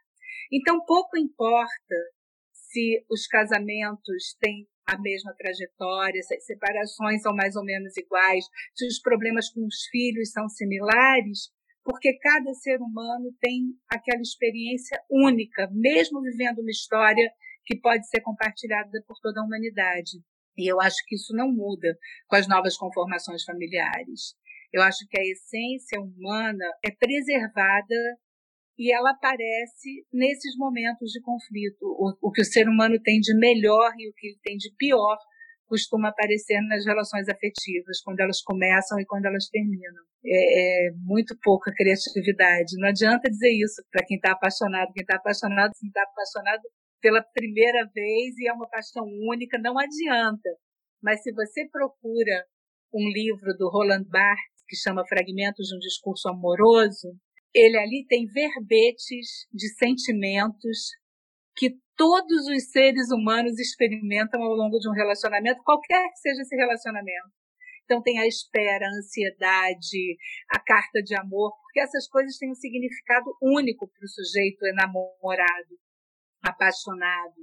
Então, 0.51 0.83
pouco 0.85 1.17
importa 1.17 1.95
se 2.53 3.05
os 3.09 3.25
casamentos 3.27 4.35
têm 4.39 4.67
a 4.87 4.97
mesma 4.99 5.33
trajetória, 5.35 6.21
se 6.21 6.35
as 6.35 6.45
separações 6.45 7.21
são 7.21 7.35
mais 7.35 7.55
ou 7.55 7.63
menos 7.63 7.97
iguais, 7.97 8.45
se 8.75 8.85
os 8.87 8.99
problemas 8.99 9.49
com 9.49 9.65
os 9.65 9.87
filhos 9.89 10.31
são 10.31 10.47
similares, 10.47 11.49
porque 11.85 12.17
cada 12.17 12.51
ser 12.55 12.81
humano 12.81 13.31
tem 13.39 13.77
aquela 13.87 14.19
experiência 14.19 14.99
única, 15.07 15.69
mesmo 15.71 16.19
vivendo 16.19 16.59
uma 16.59 16.71
história 16.71 17.31
que 17.63 17.79
pode 17.79 18.09
ser 18.09 18.21
compartilhada 18.21 19.03
por 19.07 19.15
toda 19.21 19.39
a 19.39 19.43
humanidade. 19.43 20.17
E 20.57 20.71
eu 20.71 20.81
acho 20.81 20.97
que 21.05 21.15
isso 21.15 21.31
não 21.35 21.51
muda 21.51 21.95
com 22.27 22.35
as 22.37 22.47
novas 22.47 22.75
conformações 22.75 23.43
familiares. 23.43 24.33
Eu 24.73 24.81
acho 24.81 25.05
que 25.07 25.19
a 25.19 25.23
essência 25.23 26.01
humana 26.01 26.65
é 26.83 26.89
preservada 26.89 28.17
e 28.77 28.91
ela 28.91 29.11
aparece 29.11 30.07
nesses 30.11 30.57
momentos 30.57 31.11
de 31.11 31.21
conflito. 31.21 31.83
O, 31.83 32.29
o, 32.29 32.31
que 32.31 32.41
o 32.41 32.45
ser 32.45 32.67
humano 32.67 32.99
tem 32.99 33.19
de 33.19 33.37
melhor 33.37 33.93
e 33.95 34.09
o 34.09 34.13
que 34.15 34.27
ele 34.27 34.39
tem 34.41 34.57
de 34.57 34.73
pior 34.75 35.17
costuma 35.67 36.09
aparecer 36.09 36.59
nas 36.67 36.85
relações 36.85 37.27
afetivas, 37.27 38.01
quando 38.03 38.19
elas 38.19 38.41
começam 38.41 38.99
e 38.99 39.05
quando 39.05 39.25
elas 39.25 39.47
terminam. 39.49 40.03
É, 40.25 40.87
é 40.87 40.91
muito 41.03 41.35
pouca 41.41 41.71
criatividade. 41.73 42.77
Não 42.77 42.89
adianta 42.89 43.29
dizer 43.29 43.51
isso 43.51 43.83
para 43.91 44.05
quem 44.05 44.17
está 44.17 44.31
apaixonado. 44.31 44.91
Quem 44.93 45.01
está 45.01 45.15
apaixonado, 45.15 45.71
se 45.75 45.87
está 45.87 46.01
apaixonado, 46.03 46.61
pela 47.01 47.21
primeira 47.21 47.85
vez 47.93 48.37
e 48.37 48.47
é 48.47 48.53
uma 48.53 48.67
paixão 48.67 49.05
única, 49.29 49.59
não 49.59 49.77
adianta. 49.77 50.49
Mas 51.01 51.21
se 51.21 51.31
você 51.31 51.67
procura 51.69 52.45
um 52.93 53.07
livro 53.09 53.53
do 53.57 53.69
Roland 53.69 54.05
Barthes 54.09 54.63
que 54.67 54.75
chama 54.75 55.05
Fragmentos 55.07 55.67
de 55.67 55.75
um 55.75 55.79
Discurso 55.79 56.27
Amoroso, 56.29 57.13
ele 57.53 57.77
ali 57.77 58.05
tem 58.09 58.25
verbetes 58.25 59.47
de 59.53 59.67
sentimentos 59.77 60.89
que 61.55 61.77
todos 61.95 62.47
os 62.47 62.71
seres 62.71 63.11
humanos 63.11 63.57
experimentam 63.59 64.41
ao 64.41 64.53
longo 64.53 64.77
de 64.77 64.89
um 64.89 64.93
relacionamento, 64.93 65.63
qualquer 65.63 66.09
que 66.09 66.19
seja 66.19 66.41
esse 66.41 66.55
relacionamento. 66.55 67.29
Então 67.85 68.01
tem 68.01 68.19
a 68.19 68.27
espera, 68.27 68.85
a 68.85 68.97
ansiedade, 68.97 70.17
a 70.49 70.59
carta 70.59 71.01
de 71.03 71.15
amor, 71.15 71.53
porque 71.61 71.79
essas 71.79 72.07
coisas 72.07 72.37
têm 72.37 72.51
um 72.51 72.55
significado 72.55 73.31
único 73.41 73.87
para 73.87 74.05
o 74.05 74.09
sujeito 74.09 74.65
enamorado 74.65 75.77
apaixonado. 76.49 77.41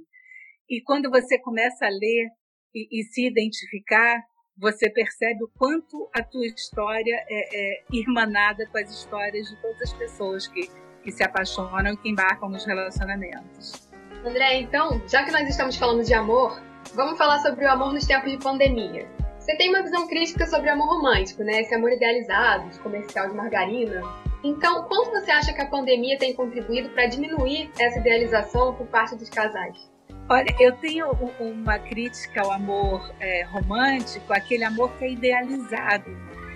E 0.69 0.81
quando 0.81 1.09
você 1.09 1.37
começa 1.39 1.85
a 1.85 1.89
ler 1.89 2.29
e, 2.73 2.99
e 2.99 3.03
se 3.03 3.27
identificar, 3.27 4.21
você 4.57 4.89
percebe 4.89 5.43
o 5.43 5.51
quanto 5.57 6.09
a 6.15 6.23
tua 6.23 6.45
história 6.45 7.15
é, 7.27 7.57
é 7.57 7.83
irmanada 7.91 8.67
com 8.67 8.77
as 8.77 8.89
histórias 8.89 9.47
de 9.47 9.61
todas 9.61 9.81
as 9.81 9.93
pessoas 9.93 10.47
que, 10.47 10.69
que 11.03 11.11
se 11.11 11.23
apaixonam 11.23 11.93
e 11.93 11.97
que 11.97 12.09
embarcam 12.09 12.49
nos 12.49 12.65
relacionamentos. 12.65 13.82
André, 14.25 14.61
então, 14.61 15.01
já 15.05 15.23
que 15.23 15.31
nós 15.31 15.47
estamos 15.49 15.75
falando 15.75 16.01
de 16.03 16.13
amor, 16.13 16.61
vamos 16.93 17.17
falar 17.17 17.39
sobre 17.39 17.65
o 17.65 17.69
amor 17.69 17.91
nos 17.91 18.05
tempos 18.05 18.31
de 18.31 18.37
pandemia. 18.37 19.05
Você 19.37 19.57
tem 19.57 19.69
uma 19.69 19.83
visão 19.83 20.07
crítica 20.07 20.47
sobre 20.47 20.69
o 20.69 20.73
amor 20.73 20.87
romântico, 20.87 21.43
né? 21.43 21.59
Esse 21.59 21.75
amor 21.75 21.91
idealizado, 21.91 22.69
de 22.69 22.79
comercial 22.79 23.27
de 23.27 23.35
margarina. 23.35 24.01
Então, 24.41 24.83
quanto 24.83 25.11
você 25.11 25.29
acha 25.29 25.51
que 25.51 25.61
a 25.61 25.65
pandemia 25.65 26.17
tem 26.17 26.33
contribuído 26.33 26.89
para 26.89 27.05
diminuir 27.07 27.69
essa 27.77 27.99
idealização 27.99 28.73
por 28.73 28.87
parte 28.87 29.13
dos 29.17 29.29
casais? 29.29 29.91
Olha, 30.29 30.55
eu 30.57 30.71
tenho 30.77 31.11
uma 31.41 31.77
crítica 31.77 32.43
ao 32.43 32.51
amor 32.53 33.13
é, 33.19 33.43
romântico, 33.43 34.31
aquele 34.31 34.63
amor 34.63 34.89
que 34.93 35.03
é 35.03 35.11
idealizado, 35.11 36.09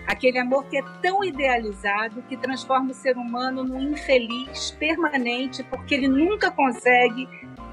aquele 0.07 0.39
amor 0.39 0.63
que 0.69 0.77
é 0.77 0.83
tão 1.01 1.21
idealizado 1.21 2.21
que 2.29 2.37
transforma 2.37 2.91
o 2.91 2.93
ser 2.93 3.17
humano 3.17 3.65
num 3.65 3.91
infeliz 3.91 4.71
permanente, 4.71 5.63
porque 5.65 5.95
ele 5.95 6.07
nunca 6.07 6.49
consegue 6.49 7.27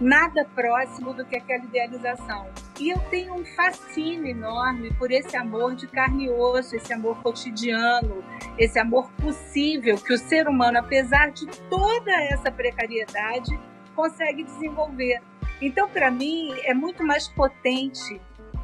nada 0.04 0.44
próximo 0.44 1.14
do 1.14 1.24
que 1.24 1.34
aquela 1.34 1.64
idealização. 1.64 2.46
E 2.78 2.90
eu 2.90 2.98
tenho 3.10 3.34
um 3.34 3.44
fascínio 3.44 4.26
enorme 4.26 4.92
por 4.94 5.10
esse 5.10 5.34
amor 5.34 5.74
de 5.74 5.86
carne 5.86 6.26
e 6.26 6.30
osso, 6.30 6.76
esse 6.76 6.92
amor 6.92 7.22
cotidiano, 7.22 8.22
esse 8.58 8.78
amor 8.78 9.10
possível 9.12 9.96
que 9.96 10.12
o 10.12 10.18
ser 10.18 10.46
humano, 10.46 10.78
apesar 10.78 11.30
de 11.30 11.46
toda 11.70 12.12
essa 12.24 12.52
precariedade, 12.52 13.58
consegue 13.96 14.44
desenvolver. 14.44 15.22
Então, 15.62 15.88
para 15.88 16.10
mim, 16.10 16.54
é 16.64 16.74
muito 16.74 17.02
mais 17.02 17.26
potente 17.28 18.20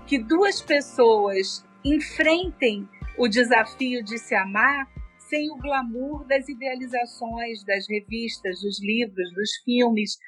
que 0.07 0.19
duas 0.19 0.61
pessoas 0.61 1.65
enfrentem 1.83 2.87
o 3.17 3.27
desafio 3.27 4.05
de 4.05 4.19
se 4.19 4.35
amar 4.35 4.87
sem 5.17 5.51
o 5.51 5.57
glamour 5.57 6.27
das 6.27 6.49
idealizações, 6.49 7.65
das 7.65 7.89
revistas, 7.89 8.61
dos 8.61 8.83
livros, 8.83 9.33
dos 9.33 9.57
filmes, 9.65 10.19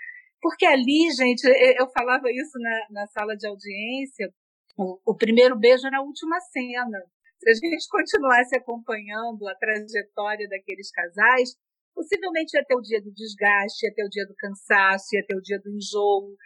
porque 0.42 0.66
ali, 0.66 1.08
gente, 1.16 1.46
eu 1.78 1.88
falava 1.90 2.28
isso 2.28 2.58
na, 2.58 3.02
na 3.02 3.06
sala 3.06 3.36
de 3.36 3.46
audiência, 3.46 4.28
o, 4.76 4.98
o 5.06 5.16
primeiro 5.16 5.56
beijo 5.56 5.86
era 5.86 5.98
a 5.98 6.02
última 6.02 6.40
cena. 6.40 6.98
Se 7.38 7.48
a 7.48 7.54
gente 7.54 7.88
continuasse 7.88 8.56
acompanhando 8.56 9.48
a 9.48 9.54
trajetória 9.54 10.48
daqueles 10.48 10.90
casais, 10.90 11.54
possivelmente 11.94 12.56
ia 12.56 12.64
ter 12.64 12.74
o 12.74 12.82
dia 12.82 13.00
do 13.00 13.12
desgaste, 13.12 13.86
ia 13.86 13.94
ter 13.94 14.04
o 14.04 14.08
dia 14.08 14.26
do 14.26 14.34
cansaço, 14.34 15.14
ia 15.14 15.24
ter 15.24 15.36
o 15.36 15.42
dia 15.42 15.60
do 15.60 15.70
enjoo. 15.70 16.36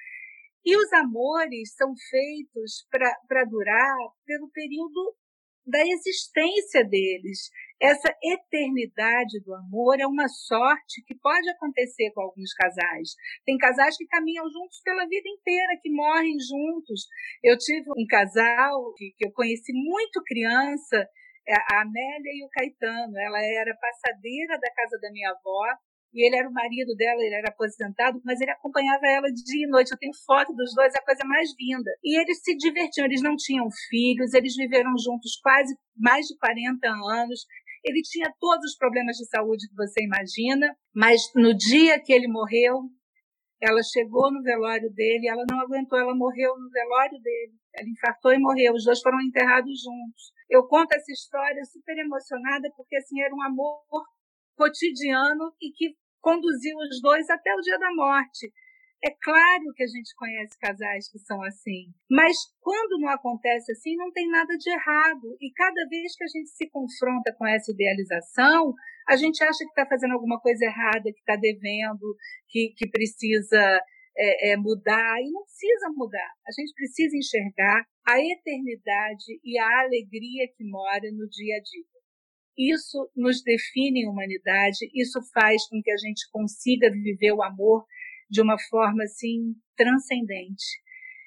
E 0.64 0.76
os 0.76 0.92
amores 0.92 1.74
são 1.74 1.94
feitos 2.10 2.86
para 2.90 3.44
durar 3.44 3.96
pelo 4.26 4.50
período 4.50 5.16
da 5.66 5.80
existência 5.86 6.84
deles. 6.84 7.48
Essa 7.80 8.09
eternidade 8.23 9.38
do 9.45 9.54
amor 9.54 10.00
é 10.00 10.06
uma 10.06 10.28
sorte 10.28 11.02
que 11.06 11.14
pode 11.14 11.49
acontecer 11.50 12.11
com 12.14 12.23
alguns 12.23 12.52
casais. 12.54 13.14
Tem 13.45 13.59
casais 13.59 13.97
que 13.99 14.06
caminham 14.06 14.45
juntos 14.50 14.80
pela 14.83 15.06
vida 15.06 15.28
inteira, 15.28 15.78
que 15.83 15.90
morrem 15.90 16.37
juntos. 16.40 17.06
Eu 17.42 17.59
tive 17.59 17.90
um 17.90 18.06
casal 18.09 18.95
que, 18.97 19.12
que 19.18 19.26
eu 19.26 19.33
conheci 19.33 19.73
muito 19.75 20.23
criança, 20.25 21.06
é 21.47 21.54
a 21.54 21.83
Amélia 21.83 22.33
e 22.33 22.45
o 22.45 22.49
Caetano. 22.49 23.18
Ela 23.18 23.42
era 23.42 23.76
passadeira 23.76 24.59
da 24.59 24.73
casa 24.73 24.99
da 24.99 25.11
minha 25.12 25.30
avó 25.30 25.76
e 26.16 26.26
ele 26.26 26.37
era 26.37 26.49
o 26.49 26.52
marido 26.52 26.97
dela, 26.97 27.21
ele 27.21 27.35
era 27.35 27.50
aposentado, 27.50 28.21
mas 28.25 28.40
ele 28.40 28.50
acompanhava 28.50 29.06
ela 29.06 29.28
dia 29.28 29.66
e 29.66 29.68
noite. 29.68 29.92
Eu 29.92 29.99
tenho 29.99 30.14
foto 30.25 30.50
dos 30.54 30.75
dois, 30.75 30.95
é 30.95 30.99
a 30.99 31.04
coisa 31.04 31.23
mais 31.26 31.50
linda. 31.61 31.90
E 32.02 32.18
eles 32.18 32.40
se 32.42 32.56
divertiam, 32.56 33.04
eles 33.04 33.21
não 33.21 33.37
tinham 33.37 33.68
filhos, 33.90 34.33
eles 34.33 34.56
viveram 34.56 34.97
juntos 34.97 35.38
quase 35.42 35.76
mais 35.95 36.25
de 36.26 36.35
40 36.38 36.88
anos. 36.88 37.45
Ele 37.85 38.00
tinha 38.02 38.33
todos 38.38 38.73
os 38.73 38.76
problemas 38.76 39.16
de 39.16 39.26
saúde 39.26 39.68
que 39.68 39.76
você 39.76 40.02
imagina, 40.02 40.75
mas 40.95 41.21
no 41.35 41.54
dia 41.54 42.00
que 42.00 42.12
ele 42.12 42.28
morreu, 42.28 42.83
ela 43.61 43.83
chegou 43.83 44.30
no 44.33 44.42
velório 44.42 44.92
dele, 44.92 45.28
ela 45.28 45.45
não 45.50 45.61
aguentou, 45.61 45.99
ela 45.99 46.14
morreu 46.14 46.59
no 46.59 46.68
velório 46.71 47.18
dele. 47.21 47.54
Ela 47.75 47.88
infartou 47.88 48.33
e 48.33 48.38
morreu. 48.38 48.75
Os 48.75 48.85
dois 48.85 49.00
foram 49.00 49.21
enterrados 49.21 49.83
juntos. 49.83 50.33
Eu 50.49 50.66
conto 50.66 50.92
essa 50.92 51.11
história 51.11 51.64
super 51.64 51.97
emocionada 51.99 52.71
porque 52.76 52.97
assim 52.97 53.21
era 53.21 53.35
um 53.35 53.42
amor 53.42 53.83
cotidiano 54.56 55.52
e 55.61 55.71
que 55.73 55.97
conduziu 56.21 56.76
os 56.78 57.00
dois 57.00 57.28
até 57.30 57.54
o 57.54 57.61
dia 57.61 57.78
da 57.78 57.95
morte. 57.95 58.52
É 59.04 59.10
claro 59.22 59.72
que 59.74 59.82
a 59.82 59.86
gente 59.86 60.14
conhece 60.16 60.58
casais 60.58 61.08
que 61.10 61.18
são 61.18 61.42
assim, 61.42 61.92
mas 62.10 62.34
quando 62.60 62.98
não 62.98 63.08
acontece 63.10 63.72
assim, 63.72 63.94
não 63.94 64.10
tem 64.10 64.28
nada 64.28 64.56
de 64.56 64.70
errado. 64.70 65.36
E 65.40 65.52
cada 65.52 65.86
vez 65.88 66.16
que 66.16 66.24
a 66.24 66.26
gente 66.26 66.48
se 66.48 66.68
confronta 66.70 67.34
com 67.38 67.46
essa 67.46 67.70
idealização, 67.70 68.74
a 69.08 69.16
gente 69.16 69.42
acha 69.44 69.58
que 69.58 69.70
está 69.70 69.86
fazendo 69.86 70.12
alguma 70.12 70.40
coisa 70.40 70.64
errada, 70.64 71.12
que 71.12 71.20
está 71.20 71.36
devendo, 71.36 72.16
que, 72.48 72.72
que 72.76 72.88
precisa 72.88 73.80
é, 74.16 74.52
é, 74.52 74.56
mudar. 74.56 75.20
E 75.20 75.30
não 75.30 75.44
precisa 75.44 75.88
mudar. 75.94 76.32
A 76.46 76.52
gente 76.52 76.72
precisa 76.74 77.16
enxergar 77.16 77.84
a 78.08 78.18
eternidade 78.18 79.38
e 79.44 79.58
a 79.58 79.80
alegria 79.80 80.48
que 80.56 80.64
mora 80.64 81.10
no 81.12 81.28
dia 81.28 81.56
a 81.56 81.60
dia. 81.60 81.96
Isso 82.58 83.10
nos 83.14 83.42
define 83.42 84.00
em 84.00 84.08
humanidade, 84.08 84.90
isso 84.94 85.20
faz 85.34 85.68
com 85.68 85.80
que 85.82 85.90
a 85.90 85.96
gente 85.98 86.26
consiga 86.32 86.90
viver 86.90 87.32
o 87.32 87.42
amor 87.42 87.84
de 88.28 88.40
uma 88.40 88.56
forma 88.68 89.04
assim 89.04 89.54
transcendente. 89.76 90.80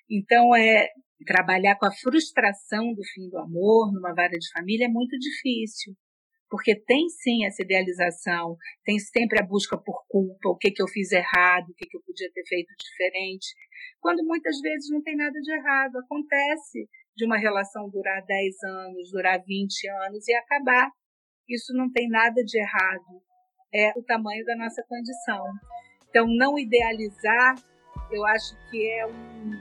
Então 0.10 0.56
é 0.56 0.89
trabalhar 1.25 1.75
com 1.77 1.86
a 1.86 1.91
frustração 1.91 2.94
do 2.94 3.03
fim 3.13 3.29
do 3.29 3.38
amor 3.38 3.91
numa 3.94 4.13
vara 4.13 4.38
de 4.38 4.51
família 4.51 4.86
é 4.86 4.89
muito 4.89 5.18
difícil, 5.18 5.94
porque 6.50 6.75
tem 6.75 7.10
sim 7.10 7.46
essa 7.46 7.62
idealização, 7.62 8.58
tem 8.84 8.98
sempre 8.98 9.39
a 9.39 9.46
busca 9.46 9.77
por 9.77 10.03
culpa, 10.08 10.50
o 10.50 10.58
que 10.58 10.72
que 10.72 10.82
eu 10.82 10.88
fiz 10.88 11.12
errado, 11.12 11.70
o 11.70 11.74
que 11.75 11.86
que 11.86 11.98
eu 11.98 12.01
podia 12.01 12.29
ter 12.34 12.44
feito 12.48 12.74
diferente, 12.79 13.48
quando 14.00 14.25
muitas 14.25 14.60
vezes 14.62 14.89
não 14.89 15.01
tem 15.01 15.15
nada 15.15 15.39
de 15.39 15.53
errado, 15.53 15.98
acontece 15.98 16.89
de 17.15 17.25
uma 17.25 17.38
relação 17.38 17.89
durar 17.89 18.25
10 18.25 18.63
anos, 18.63 19.12
durar 19.12 19.44
20 19.46 19.89
anos 20.06 20.27
e 20.27 20.34
acabar. 20.34 20.89
Isso 21.48 21.74
não 21.74 21.91
tem 21.91 22.08
nada 22.08 22.41
de 22.44 22.58
errado, 22.58 23.22
é 23.74 23.91
o 23.98 24.03
tamanho 24.03 24.46
da 24.46 24.56
nossa 24.56 24.84
condição. 24.88 25.44
Então, 26.10 26.28
não 26.28 26.58
idealizar, 26.58 27.56
eu 28.12 28.25
acho 28.25 28.56
que 28.70 28.89
é 28.89 29.06
um, 29.06 29.60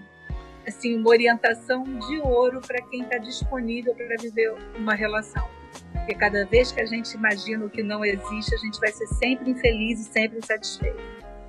assim, 0.67 0.97
uma 0.97 1.11
orientação 1.11 1.85
de 1.85 2.21
ouro 2.21 2.61
para 2.61 2.81
quem 2.83 3.03
está 3.03 3.19
disponível 3.19 3.95
para 3.95 4.17
viver 4.21 4.55
uma 4.77 4.95
relação. 4.95 5.49
Porque 5.93 6.15
cada 6.15 6.47
vez 6.47 6.73
que 6.73 6.81
a 6.81 6.87
gente 6.87 7.13
imagina 7.15 7.65
o 7.65 7.71
que 7.71 7.83
não 7.83 8.05
existe, 8.05 8.55
a 8.55 8.59
gente 8.59 8.81
vai 8.81 8.91
ser 8.91 9.07
sempre 9.07 9.51
infeliz 9.51 10.01
e 10.01 10.05
sempre 10.05 10.39
insatisfeito. 10.39 10.99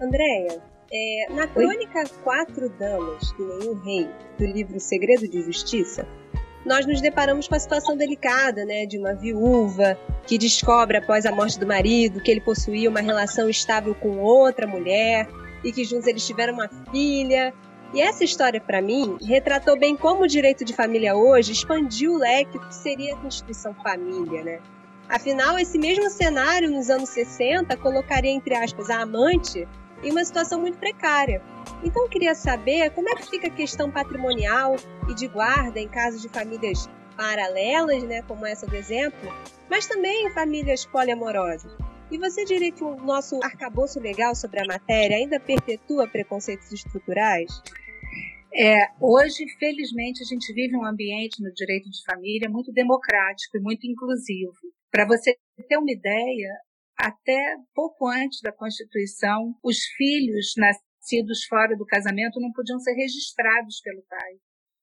Andréia, 0.01 0.62
é, 0.91 1.27
na 1.34 1.48
crônica 1.48 2.00
Oi? 2.00 2.10
Quatro 2.24 2.70
Damas 2.70 3.34
e 3.38 3.41
Nenhum 3.41 3.74
Rei, 3.84 4.10
do 4.38 4.46
livro 4.46 4.79
Segredo 4.79 5.27
de 5.27 5.41
Justiça, 5.44 6.08
nós 6.65 6.85
nos 6.85 7.01
deparamos 7.01 7.47
com 7.47 7.55
a 7.55 7.59
situação 7.59 7.95
delicada, 7.95 8.65
né, 8.65 8.85
de 8.85 8.97
uma 8.97 9.13
viúva 9.13 9.98
que 10.27 10.37
descobre 10.37 10.98
após 10.98 11.25
a 11.25 11.31
morte 11.31 11.59
do 11.59 11.65
marido 11.65 12.22
que 12.22 12.29
ele 12.29 12.41
possuía 12.41 12.89
uma 12.89 13.01
relação 13.01 13.50
estável 13.50 13.95
com 13.95 14.19
outra 14.19 14.67
mulher 14.67 15.27
e 15.63 15.72
que 15.72 15.83
juntos 15.83 16.07
eles 16.07 16.25
tiveram 16.25 16.53
uma 16.53 16.69
filha. 16.91 17.53
E 17.93 18.01
essa 18.01 18.24
história, 18.24 18.61
para 18.61 18.81
mim, 18.81 19.17
retratou 19.22 19.77
bem 19.77 19.95
como 19.95 20.24
o 20.24 20.27
direito 20.27 20.63
de 20.63 20.74
família 20.74 21.15
hoje 21.15 21.51
expandiu 21.51 22.13
o 22.13 22.17
leque 22.17 22.59
que 22.59 22.75
seria 22.75 23.15
a 23.15 23.25
instituição 23.25 23.74
família, 23.74 24.43
né? 24.43 24.59
Afinal, 25.07 25.57
esse 25.57 25.79
mesmo 25.79 26.07
cenário 26.07 26.69
nos 26.69 26.87
anos 26.91 27.09
60 27.09 27.75
colocaria, 27.77 28.29
entre 28.29 28.53
aspas, 28.53 28.91
a 28.91 29.01
amante 29.01 29.67
em 30.03 30.12
uma 30.12 30.24
situação 30.24 30.59
muito 30.59 30.77
precária. 30.77 31.42
Então 31.83 32.03
eu 32.03 32.09
queria 32.09 32.35
saber 32.35 32.90
como 32.92 33.09
é 33.09 33.16
que 33.16 33.29
fica 33.29 33.48
a 33.48 33.51
questão 33.51 33.92
patrimonial 33.92 34.75
e 35.09 35.14
de 35.14 35.27
guarda 35.27 35.79
em 35.79 35.88
casos 35.88 36.22
de 36.22 36.29
famílias 36.29 36.90
paralelas, 37.16 38.03
né, 38.03 38.22
como 38.22 38.46
essa 38.46 38.66
do 38.66 38.75
exemplo, 38.75 39.29
mas 39.70 39.88
também 39.88 40.27
em 40.27 40.31
famílias 40.31 40.85
poliamorosas. 40.85 41.75
E 42.12 42.18
você 42.18 42.44
diria 42.44 42.72
que 42.72 42.83
o 42.83 42.96
nosso 42.96 43.40
arcabouço 43.44 44.00
legal 44.00 44.33
sobre 44.33 44.62
a 44.62 44.66
matéria 44.66 45.18
ainda 45.18 45.40
perpetua 45.40 46.07
preconceitos 46.07 46.72
estruturais? 46.72 47.62
É, 48.51 48.88
hoje, 49.00 49.46
felizmente, 49.59 50.24
a 50.24 50.25
gente 50.25 50.51
vive 50.53 50.75
um 50.75 50.85
ambiente 50.85 51.44
no 51.44 51.53
direito 51.53 51.88
de 51.90 52.03
família 52.03 52.50
muito 52.50 52.72
democrático 52.72 53.57
e 53.57 53.62
muito 53.62 53.85
inclusivo. 53.85 54.53
Para 54.92 55.05
você 55.05 55.38
ter 55.68 55.77
uma 55.77 55.92
ideia, 55.92 56.50
até 57.00 57.55
pouco 57.74 58.07
antes 58.07 58.42
da 58.42 58.51
Constituição, 58.51 59.55
os 59.64 59.77
filhos 59.96 60.53
nascidos 60.57 61.46
fora 61.46 61.75
do 61.77 61.85
casamento 61.85 62.42
não 62.42 62.51
podiam 62.51 62.77
ser 62.79 62.94
registrados 62.94 63.79
pelo 63.81 64.03
pai, 64.03 64.33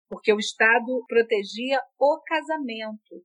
porque 0.08 0.32
o 0.32 0.38
Estado 0.38 1.04
protegia 1.06 1.78
o 2.00 2.18
casamento. 2.22 3.22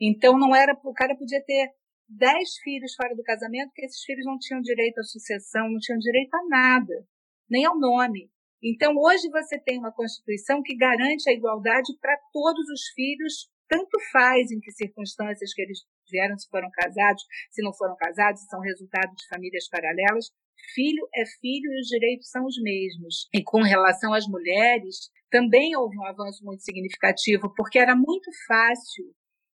Então 0.00 0.36
não 0.36 0.54
era 0.54 0.76
o 0.82 0.92
cara 0.92 1.16
podia 1.16 1.40
ter 1.44 1.70
dez 2.08 2.56
filhos 2.64 2.94
fora 2.96 3.14
do 3.14 3.22
casamento, 3.22 3.72
que 3.72 3.84
esses 3.84 4.02
filhos 4.02 4.26
não 4.26 4.36
tinham 4.38 4.60
direito 4.60 4.98
à 4.98 5.04
sucessão, 5.04 5.70
não 5.70 5.78
tinham 5.78 5.98
direito 6.00 6.34
a 6.34 6.48
nada, 6.48 7.06
nem 7.48 7.64
ao 7.64 7.78
nome. 7.78 8.28
Então 8.60 8.92
hoje 8.96 9.30
você 9.30 9.56
tem 9.60 9.78
uma 9.78 9.92
Constituição 9.92 10.62
que 10.62 10.76
garante 10.76 11.30
a 11.30 11.32
igualdade 11.32 11.92
para 12.00 12.18
todos 12.32 12.68
os 12.70 12.88
filhos, 12.92 13.48
tanto 13.68 13.98
faz 14.10 14.50
em 14.50 14.58
que 14.58 14.72
circunstâncias 14.72 15.54
que 15.54 15.62
eles 15.62 15.78
vieram, 16.10 16.36
se 16.38 16.48
foram 16.48 16.70
casados, 16.70 17.22
se 17.50 17.62
não 17.62 17.72
foram 17.72 17.96
casados, 17.96 18.42
são 18.48 18.60
resultado 18.60 19.14
de 19.14 19.26
famílias 19.28 19.68
paralelas. 19.68 20.30
Filho 20.74 21.08
é 21.14 21.24
filho 21.40 21.72
e 21.72 21.80
os 21.80 21.88
direitos 21.88 22.30
são 22.30 22.44
os 22.44 22.60
mesmos. 22.62 23.28
E 23.34 23.42
com 23.42 23.62
relação 23.62 24.14
às 24.14 24.26
mulheres, 24.26 25.10
também 25.30 25.76
houve 25.76 25.98
um 25.98 26.06
avanço 26.06 26.44
muito 26.44 26.62
significativo, 26.62 27.52
porque 27.56 27.78
era 27.78 27.96
muito 27.96 28.30
fácil 28.46 29.04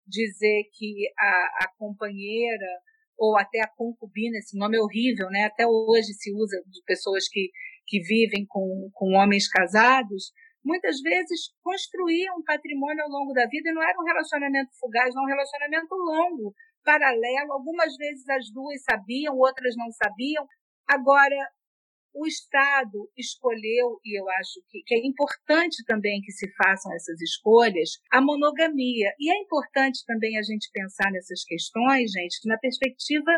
dizer 0.05 0.63
que 0.73 1.11
a, 1.17 1.65
a 1.65 1.73
companheira 1.77 2.67
ou 3.17 3.37
até 3.37 3.61
a 3.61 3.67
concubina, 3.67 4.37
esse 4.37 4.57
nome 4.57 4.77
é 4.77 4.81
horrível, 4.81 5.27
né? 5.29 5.45
Até 5.45 5.65
hoje 5.65 6.13
se 6.13 6.31
usa 6.33 6.61
de 6.67 6.81
pessoas 6.85 7.27
que, 7.27 7.49
que 7.85 7.99
vivem 8.01 8.45
com, 8.47 8.89
com 8.93 9.13
homens 9.13 9.47
casados, 9.47 10.31
muitas 10.63 10.99
vezes 11.01 11.51
construíam 11.61 12.37
um 12.37 12.43
patrimônio 12.43 13.03
ao 13.03 13.09
longo 13.09 13.33
da 13.33 13.45
vida 13.47 13.69
e 13.69 13.73
não 13.73 13.81
era 13.81 13.99
um 13.99 14.05
relacionamento 14.05 14.69
fugaz, 14.79 15.13
não 15.15 15.23
um 15.23 15.27
relacionamento 15.27 15.95
longo, 15.95 16.53
paralelo. 16.83 17.53
Algumas 17.53 17.95
vezes 17.95 18.27
as 18.29 18.51
duas 18.51 18.81
sabiam, 18.83 19.37
outras 19.37 19.75
não 19.75 19.91
sabiam. 19.91 20.45
Agora, 20.87 21.35
o 22.13 22.25
Estado 22.25 23.09
escolheu, 23.15 23.99
e 24.03 24.19
eu 24.19 24.27
acho 24.39 24.59
que, 24.69 24.81
que, 24.83 24.95
é 24.95 25.05
importante 25.05 25.83
também 25.85 26.19
que 26.21 26.31
se 26.31 26.47
façam 26.55 26.91
essas 26.95 27.21
escolhas, 27.21 27.99
a 28.11 28.19
monogamia. 28.19 29.13
E 29.19 29.31
é 29.31 29.37
importante 29.39 30.03
também 30.05 30.37
a 30.37 30.41
gente 30.41 30.69
pensar 30.73 31.11
nessas 31.11 31.43
questões, 31.43 32.11
gente, 32.11 32.47
na 32.47 32.57
perspectiva 32.57 33.31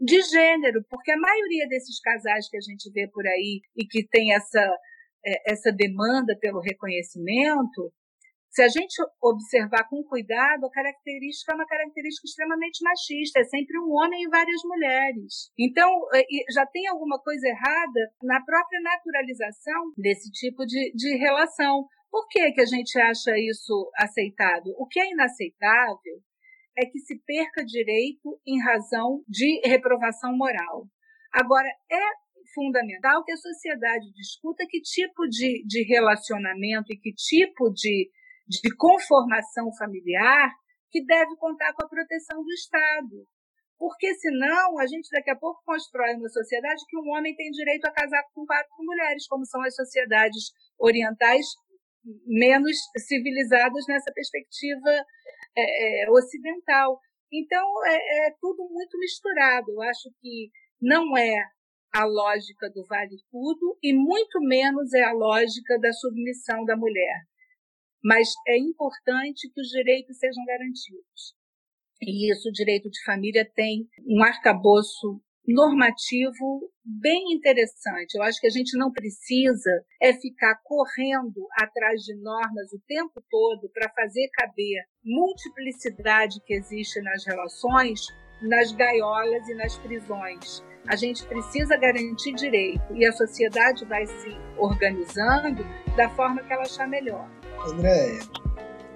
de 0.00 0.20
gênero, 0.22 0.84
porque 0.88 1.12
a 1.12 1.18
maioria 1.18 1.68
desses 1.68 2.00
casais 2.00 2.48
que 2.48 2.56
a 2.56 2.60
gente 2.60 2.90
vê 2.92 3.08
por 3.12 3.26
aí 3.26 3.60
e 3.76 3.86
que 3.86 4.06
tem 4.08 4.34
essa 4.34 4.76
essa 5.46 5.72
demanda 5.72 6.36
pelo 6.40 6.60
reconhecimento, 6.60 7.92
se 8.54 8.62
a 8.62 8.68
gente 8.68 8.94
observar 9.20 9.88
com 9.88 10.04
cuidado, 10.04 10.64
a 10.64 10.70
característica 10.70 11.50
é 11.50 11.56
uma 11.56 11.66
característica 11.66 12.24
extremamente 12.24 12.84
machista, 12.84 13.40
é 13.40 13.44
sempre 13.44 13.76
um 13.80 13.90
homem 13.90 14.22
e 14.22 14.28
várias 14.28 14.62
mulheres. 14.62 15.50
Então, 15.58 15.90
é, 16.14 16.22
já 16.52 16.64
tem 16.64 16.86
alguma 16.86 17.18
coisa 17.18 17.48
errada 17.48 18.00
na 18.22 18.40
própria 18.44 18.80
naturalização 18.80 19.92
desse 19.98 20.30
tipo 20.30 20.64
de, 20.64 20.92
de 20.94 21.16
relação. 21.16 21.84
Por 22.08 22.28
que, 22.28 22.52
que 22.52 22.60
a 22.60 22.66
gente 22.66 22.96
acha 22.96 23.36
isso 23.36 23.90
aceitável? 23.96 24.72
O 24.78 24.86
que 24.86 25.00
é 25.00 25.10
inaceitável 25.10 26.22
é 26.78 26.86
que 26.86 27.00
se 27.00 27.18
perca 27.26 27.64
direito 27.64 28.40
em 28.46 28.62
razão 28.62 29.24
de 29.28 29.60
reprovação 29.66 30.36
moral. 30.36 30.86
Agora, 31.32 31.68
é 31.90 32.23
fundamental 32.52 33.24
que 33.24 33.32
a 33.32 33.36
sociedade 33.36 34.12
discuta 34.12 34.66
que 34.68 34.80
tipo 34.80 35.26
de, 35.28 35.64
de 35.66 35.82
relacionamento 35.84 36.92
e 36.92 36.98
que 36.98 37.12
tipo 37.12 37.70
de, 37.70 38.10
de 38.46 38.76
conformação 38.76 39.72
familiar 39.78 40.50
que 40.90 41.04
deve 41.04 41.36
contar 41.36 41.72
com 41.74 41.84
a 41.84 41.88
proteção 41.88 42.42
do 42.42 42.52
Estado. 42.52 43.26
Porque 43.78 44.14
senão 44.14 44.78
a 44.78 44.86
gente 44.86 45.08
daqui 45.10 45.30
a 45.30 45.36
pouco 45.36 45.60
constrói 45.64 46.14
uma 46.14 46.28
sociedade 46.28 46.84
que 46.88 46.96
um 46.96 47.10
homem 47.10 47.34
tem 47.34 47.50
direito 47.50 47.84
a 47.86 47.92
casar 47.92 48.22
com 48.32 48.46
quatro 48.46 48.70
mulheres, 48.78 49.26
como 49.26 49.44
são 49.44 49.60
as 49.62 49.74
sociedades 49.74 50.52
orientais 50.78 51.46
menos 52.26 52.76
civilizadas 52.98 53.84
nessa 53.88 54.12
perspectiva 54.12 54.90
é, 55.56 56.04
é, 56.04 56.10
ocidental. 56.10 57.00
Então, 57.32 57.66
é, 57.86 58.28
é 58.28 58.34
tudo 58.40 58.68
muito 58.70 58.98
misturado. 58.98 59.72
Eu 59.72 59.82
acho 59.82 60.10
que 60.20 60.50
não 60.80 61.16
é 61.16 61.34
a 61.94 62.04
lógica 62.04 62.68
do 62.70 62.84
vale 62.86 63.16
tudo 63.30 63.78
e 63.80 63.94
muito 63.94 64.40
menos 64.40 64.92
é 64.92 65.04
a 65.04 65.12
lógica 65.12 65.78
da 65.78 65.92
submissão 65.92 66.64
da 66.64 66.76
mulher. 66.76 67.22
Mas 68.02 68.28
é 68.48 68.58
importante 68.58 69.48
que 69.48 69.60
os 69.60 69.68
direitos 69.68 70.18
sejam 70.18 70.44
garantidos. 70.44 71.34
E 72.02 72.32
isso, 72.32 72.48
o 72.48 72.52
direito 72.52 72.90
de 72.90 73.02
família 73.04 73.48
tem 73.54 73.88
um 74.06 74.24
arcabouço 74.24 75.22
normativo 75.46 76.68
bem 76.84 77.32
interessante. 77.32 78.16
Eu 78.16 78.22
acho 78.24 78.40
que 78.40 78.46
a 78.48 78.50
gente 78.50 78.76
não 78.76 78.90
precisa 78.90 79.70
é 80.02 80.12
ficar 80.14 80.56
correndo 80.64 81.46
atrás 81.52 82.02
de 82.02 82.14
normas 82.16 82.72
o 82.72 82.82
tempo 82.88 83.22
todo 83.30 83.70
para 83.72 83.92
fazer 83.92 84.28
caber 84.32 84.82
multiplicidade 85.04 86.40
que 86.44 86.54
existe 86.54 87.00
nas 87.02 87.24
relações 87.24 88.00
nas 88.44 88.72
gaiolas 88.72 89.48
e 89.48 89.54
nas 89.54 89.76
prisões. 89.78 90.62
A 90.86 90.96
gente 90.96 91.24
precisa 91.24 91.76
garantir 91.76 92.34
direito 92.34 92.94
e 92.94 93.06
a 93.06 93.12
sociedade 93.12 93.84
vai 93.86 94.06
se 94.06 94.36
organizando 94.58 95.64
da 95.96 96.10
forma 96.10 96.42
que 96.42 96.52
ela 96.52 96.62
achar 96.62 96.86
melhor. 96.86 97.28
Andréia. 97.66 98.20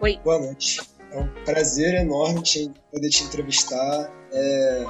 Oi. 0.00 0.20
Boa 0.22 0.38
noite. 0.38 0.80
É 1.10 1.18
um 1.18 1.28
prazer 1.44 1.94
enorme 1.94 2.42
te, 2.42 2.70
poder 2.92 3.08
te 3.08 3.24
entrevistar. 3.24 4.12
É, 4.30 4.84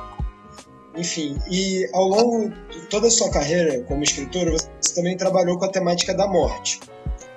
enfim, 0.96 1.38
e 1.48 1.88
ao 1.92 2.08
longo 2.08 2.48
de 2.48 2.88
toda 2.88 3.06
a 3.06 3.10
sua 3.10 3.30
carreira 3.30 3.84
como 3.84 4.02
escritora, 4.02 4.50
você 4.50 4.94
também 4.94 5.16
trabalhou 5.16 5.56
com 5.56 5.64
a 5.64 5.70
temática 5.70 6.12
da 6.12 6.26
morte. 6.26 6.80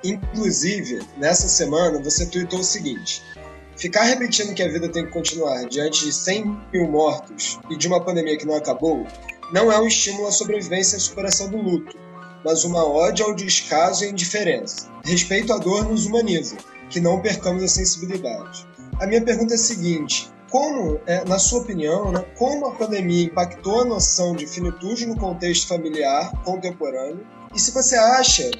Inclusive, 0.03 0.99
nessa 1.17 1.47
semana, 1.47 2.01
você 2.01 2.25
tweetou 2.25 2.59
o 2.59 2.63
seguinte: 2.63 3.21
Ficar 3.77 4.03
repetindo 4.03 4.53
que 4.53 4.61
a 4.61 4.71
vida 4.71 4.89
tem 4.89 5.05
que 5.05 5.11
continuar 5.11 5.65
diante 5.65 6.05
de 6.05 6.13
100 6.13 6.57
mil 6.71 6.87
mortos 6.87 7.59
e 7.69 7.75
de 7.75 7.87
uma 7.87 8.03
pandemia 8.03 8.37
que 8.37 8.45
não 8.45 8.55
acabou 8.55 9.05
não 9.51 9.71
é 9.71 9.79
um 9.79 9.87
estímulo 9.87 10.27
à 10.27 10.31
sobrevivência 10.31 10.95
e 10.95 10.97
à 10.97 10.99
superação 10.99 11.49
do 11.49 11.57
luto, 11.57 11.97
mas 12.43 12.63
uma 12.63 12.85
ode 12.85 13.21
ao 13.21 13.33
descaso 13.33 14.05
e 14.05 14.09
indiferença. 14.09 14.89
Respeito 15.03 15.51
à 15.51 15.57
dor 15.57 15.85
nos 15.85 16.05
humaniza, 16.05 16.57
que 16.89 16.99
não 16.99 17.21
percamos 17.21 17.63
a 17.63 17.67
sensibilidade. 17.67 18.67
A 18.99 19.07
minha 19.07 19.21
pergunta 19.21 19.53
é 19.53 19.55
a 19.55 19.59
seguinte: 19.59 20.31
como, 20.51 20.99
é, 21.05 21.23
na 21.25 21.39
sua 21.39 21.61
opinião, 21.61 22.11
né, 22.11 22.23
como 22.37 22.67
a 22.67 22.75
pandemia 22.75 23.25
impactou 23.25 23.81
a 23.81 23.85
noção 23.85 24.35
de 24.35 24.45
finitude 24.45 25.05
no 25.05 25.17
contexto 25.17 25.67
familiar 25.67 26.31
contemporâneo? 26.43 27.25
E 27.55 27.59
se 27.59 27.71
você 27.71 27.95
acha 27.95 28.51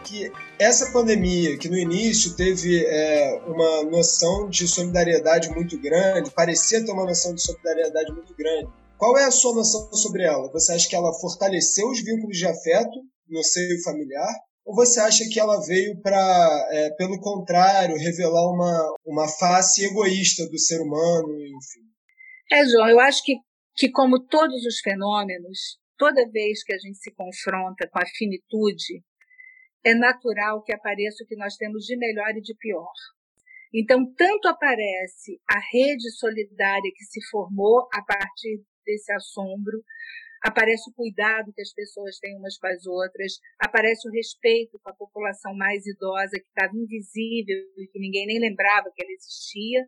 que 0.00 0.32
essa 0.58 0.92
pandemia, 0.92 1.56
que 1.58 1.68
no 1.68 1.76
início 1.76 2.34
teve 2.36 2.84
é, 2.84 3.42
uma 3.46 3.84
noção 3.84 4.48
de 4.48 4.66
solidariedade 4.66 5.50
muito 5.50 5.78
grande, 5.80 6.30
parecia 6.30 6.84
ter 6.84 6.92
uma 6.92 7.04
noção 7.04 7.34
de 7.34 7.42
solidariedade 7.42 8.12
muito 8.12 8.34
grande, 8.34 8.68
qual 9.00 9.16
é 9.16 9.24
a 9.24 9.30
sua 9.30 9.54
noção 9.54 9.90
sobre 9.94 10.24
ela? 10.24 10.50
Você 10.52 10.72
acha 10.72 10.88
que 10.88 10.94
ela 10.94 11.12
fortaleceu 11.20 11.88
os 11.88 12.04
vínculos 12.04 12.36
de 12.36 12.46
afeto 12.46 13.00
no 13.28 13.42
seio 13.42 13.82
familiar? 13.82 14.28
Ou 14.64 14.74
você 14.74 15.00
acha 15.00 15.24
que 15.28 15.40
ela 15.40 15.58
veio 15.64 15.98
para, 16.02 16.68
é, 16.70 16.90
pelo 16.90 17.18
contrário, 17.18 17.96
revelar 17.96 18.46
uma, 18.52 18.94
uma 19.06 19.26
face 19.26 19.86
egoísta 19.86 20.46
do 20.48 20.58
ser 20.58 20.80
humano, 20.80 21.34
enfim? 21.34 21.80
É, 22.52 22.64
João, 22.66 22.88
eu 22.88 23.00
acho 23.00 23.24
que, 23.24 23.36
que 23.74 23.90
como 23.90 24.20
todos 24.26 24.66
os 24.66 24.80
fenômenos, 24.80 25.78
toda 25.96 26.30
vez 26.30 26.62
que 26.62 26.74
a 26.74 26.78
gente 26.78 26.98
se 26.98 27.10
confronta 27.14 27.88
com 27.90 27.98
a 27.98 28.06
finitude, 28.18 29.02
é 29.84 29.94
natural 29.94 30.62
que 30.62 30.72
apareça 30.72 31.24
o 31.24 31.26
que 31.26 31.36
nós 31.36 31.56
temos 31.56 31.84
de 31.84 31.96
melhor 31.96 32.30
e 32.36 32.40
de 32.40 32.54
pior. 32.56 32.92
Então, 33.72 34.04
tanto 34.14 34.48
aparece 34.48 35.40
a 35.48 35.58
rede 35.72 36.10
solidária 36.18 36.90
que 36.94 37.04
se 37.04 37.20
formou 37.30 37.88
a 37.92 38.02
partir 38.02 38.62
desse 38.84 39.12
assombro, 39.12 39.82
aparece 40.42 40.90
o 40.90 40.94
cuidado 40.94 41.52
que 41.52 41.60
as 41.60 41.72
pessoas 41.72 42.18
têm 42.18 42.36
umas 42.36 42.58
com 42.58 42.66
as 42.66 42.84
outras, 42.86 43.34
aparece 43.58 44.08
o 44.08 44.12
respeito 44.12 44.78
com 44.82 44.90
a 44.90 44.94
população 44.94 45.54
mais 45.54 45.86
idosa 45.86 46.38
que 46.38 46.48
estava 46.48 46.72
invisível 46.74 47.62
e 47.76 47.86
que 47.86 48.00
ninguém 48.00 48.26
nem 48.26 48.40
lembrava 48.40 48.90
que 48.94 49.02
ela 49.02 49.12
existia, 49.12 49.86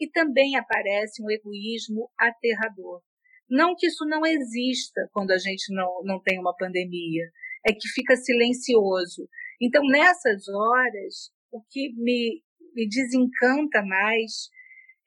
e 0.00 0.10
também 0.10 0.56
aparece 0.56 1.22
um 1.22 1.30
egoísmo 1.30 2.10
aterrador. 2.18 3.02
Não 3.48 3.76
que 3.76 3.86
isso 3.86 4.04
não 4.06 4.26
exista 4.26 5.08
quando 5.12 5.30
a 5.30 5.38
gente 5.38 5.72
não, 5.74 6.02
não 6.04 6.20
tem 6.20 6.40
uma 6.40 6.56
pandemia, 6.56 7.30
é 7.66 7.72
que 7.72 7.88
fica 7.94 8.16
silencioso. 8.16 9.28
Então, 9.60 9.82
nessas 9.84 10.48
horas, 10.48 11.30
o 11.50 11.62
que 11.70 11.92
me, 11.96 12.42
me 12.74 12.88
desencanta 12.88 13.82
mais 13.82 14.50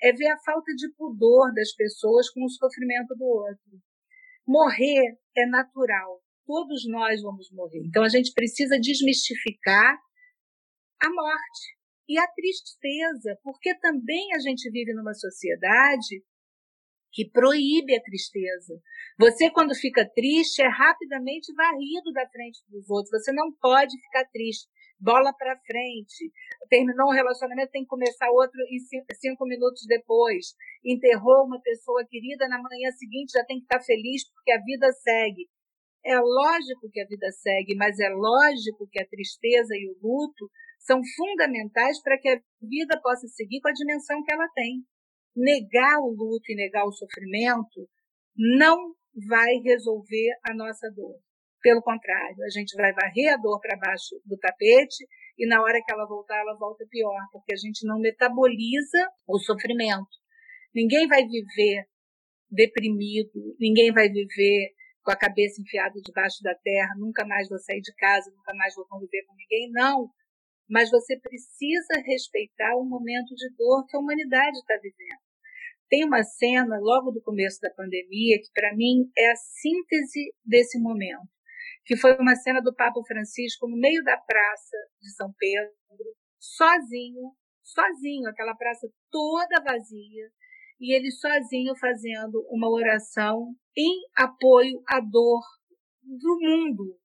é 0.01 0.11
ver 0.11 0.27
a 0.27 0.39
falta 0.39 0.73
de 0.75 0.89
pudor 0.95 1.53
das 1.53 1.73
pessoas 1.73 2.29
com 2.29 2.43
o 2.43 2.49
sofrimento 2.49 3.15
do 3.15 3.25
outro. 3.25 3.81
Morrer 4.47 5.17
é 5.35 5.45
natural. 5.47 6.21
Todos 6.45 6.87
nós 6.87 7.21
vamos 7.21 7.49
morrer. 7.51 7.81
Então 7.87 8.03
a 8.03 8.09
gente 8.09 8.31
precisa 8.33 8.79
desmistificar 8.79 9.97
a 11.01 11.09
morte 11.09 11.75
e 12.07 12.19
a 12.19 12.27
tristeza, 12.27 13.39
porque 13.43 13.73
também 13.79 14.33
a 14.35 14.39
gente 14.39 14.69
vive 14.69 14.93
numa 14.93 15.13
sociedade 15.13 16.23
que 17.15 17.23
proíbe 17.31 17.95
a 17.95 18.03
tristeza. 18.03 18.75
Você, 19.17 19.49
quando 19.49 19.73
fica 19.73 20.03
triste, 20.03 20.61
é 20.61 20.67
rapidamente 20.67 21.53
varrido 21.55 22.11
da 22.11 22.27
frente 22.27 22.59
dos 22.67 22.89
outros. 22.89 23.09
Você 23.11 23.31
não 23.31 23.53
pode 23.53 23.95
ficar 24.03 24.25
triste. 24.25 24.67
Bola 24.99 25.31
para 25.31 25.57
frente. 25.65 26.29
Terminou 26.69 27.07
um 27.07 27.15
relacionamento, 27.15 27.71
tem 27.71 27.83
que 27.83 27.87
começar 27.87 28.29
outro 28.29 28.59
cinco 29.13 29.45
minutos 29.45 29.85
depois. 29.87 30.55
Enterrou 30.83 31.45
uma 31.45 31.61
pessoa 31.61 32.05
querida, 32.05 32.49
na 32.49 32.61
manhã 32.61 32.91
seguinte 32.91 33.31
já 33.31 33.45
tem 33.45 33.59
que 33.59 33.63
estar 33.63 33.79
feliz 33.79 34.29
porque 34.29 34.51
a 34.51 34.61
vida 34.61 34.91
segue. 34.91 35.47
É 36.03 36.19
lógico 36.19 36.91
que 36.91 36.99
a 36.99 37.07
vida 37.07 37.31
segue, 37.31 37.75
mas 37.75 37.97
é 37.97 38.09
lógico 38.09 38.87
que 38.91 39.01
a 39.01 39.07
tristeza 39.07 39.73
e 39.73 39.87
o 39.89 39.97
luto 40.03 40.51
são 40.79 41.01
fundamentais 41.15 42.01
para 42.03 42.19
que 42.19 42.29
a 42.29 42.41
vida 42.61 42.99
possa 43.01 43.25
seguir 43.29 43.61
com 43.61 43.69
a 43.69 43.73
dimensão 43.73 44.21
que 44.21 44.33
ela 44.33 44.47
tem 44.53 44.83
negar 45.35 45.99
o 45.99 46.09
luto 46.09 46.51
e 46.51 46.55
negar 46.55 46.85
o 46.85 46.91
sofrimento 46.91 47.87
não 48.35 48.93
vai 49.27 49.55
resolver 49.63 50.29
a 50.43 50.53
nossa 50.53 50.89
dor. 50.91 51.19
Pelo 51.61 51.81
contrário, 51.81 52.43
a 52.43 52.49
gente 52.49 52.75
vai 52.75 52.93
varrer 52.93 53.33
a 53.33 53.37
dor 53.37 53.59
para 53.59 53.77
baixo 53.77 54.15
do 54.25 54.37
tapete 54.37 55.05
e 55.37 55.47
na 55.47 55.61
hora 55.61 55.81
que 55.83 55.91
ela 55.91 56.05
voltar, 56.05 56.39
ela 56.39 56.55
volta 56.57 56.85
pior, 56.89 57.19
porque 57.31 57.53
a 57.53 57.57
gente 57.57 57.85
não 57.85 57.99
metaboliza 57.99 59.09
o 59.27 59.39
sofrimento. 59.39 60.07
Ninguém 60.73 61.07
vai 61.07 61.25
viver 61.25 61.85
deprimido, 62.49 63.55
ninguém 63.59 63.91
vai 63.91 64.09
viver 64.09 64.73
com 65.03 65.11
a 65.11 65.17
cabeça 65.17 65.61
enfiada 65.61 65.93
debaixo 66.01 66.41
da 66.41 66.55
terra, 66.55 66.95
nunca 66.97 67.25
mais 67.25 67.49
vou 67.49 67.59
sair 67.59 67.81
de 67.81 67.93
casa, 67.95 68.31
nunca 68.31 68.53
mais 68.55 68.75
vou 68.75 68.85
conviver 68.87 69.23
com 69.25 69.35
ninguém. 69.35 69.71
Não, 69.71 70.09
mas 70.69 70.89
você 70.89 71.19
precisa 71.19 72.01
respeitar 72.05 72.75
o 72.75 72.85
momento 72.85 73.35
de 73.35 73.55
dor 73.55 73.85
que 73.87 73.95
a 73.95 73.99
humanidade 73.99 74.57
está 74.57 74.75
vivendo. 74.81 75.24
Tem 75.89 76.03
uma 76.03 76.23
cena 76.23 76.77
logo 76.79 77.11
do 77.11 77.21
começo 77.21 77.59
da 77.61 77.69
pandemia 77.69 78.39
que 78.39 78.51
para 78.53 78.75
mim 78.75 79.09
é 79.17 79.31
a 79.31 79.35
síntese 79.35 80.33
desse 80.43 80.79
momento, 80.79 81.29
que 81.85 81.95
foi 81.95 82.15
uma 82.17 82.35
cena 82.35 82.61
do 82.61 82.75
Papa 82.75 82.99
Francisco 83.07 83.67
no 83.67 83.77
meio 83.77 84.03
da 84.03 84.17
praça 84.17 84.77
de 84.99 85.13
São 85.15 85.31
Pedro, 85.37 85.71
sozinho, 86.39 87.33
sozinho, 87.63 88.27
aquela 88.29 88.55
praça 88.55 88.87
toda 89.11 89.63
vazia, 89.63 90.29
e 90.79 90.93
ele 90.93 91.11
sozinho 91.11 91.75
fazendo 91.75 92.45
uma 92.49 92.69
oração 92.69 93.55
em 93.77 94.01
apoio 94.15 94.81
à 94.87 94.99
dor 94.99 95.41
do 96.03 96.37
mundo. 96.41 96.99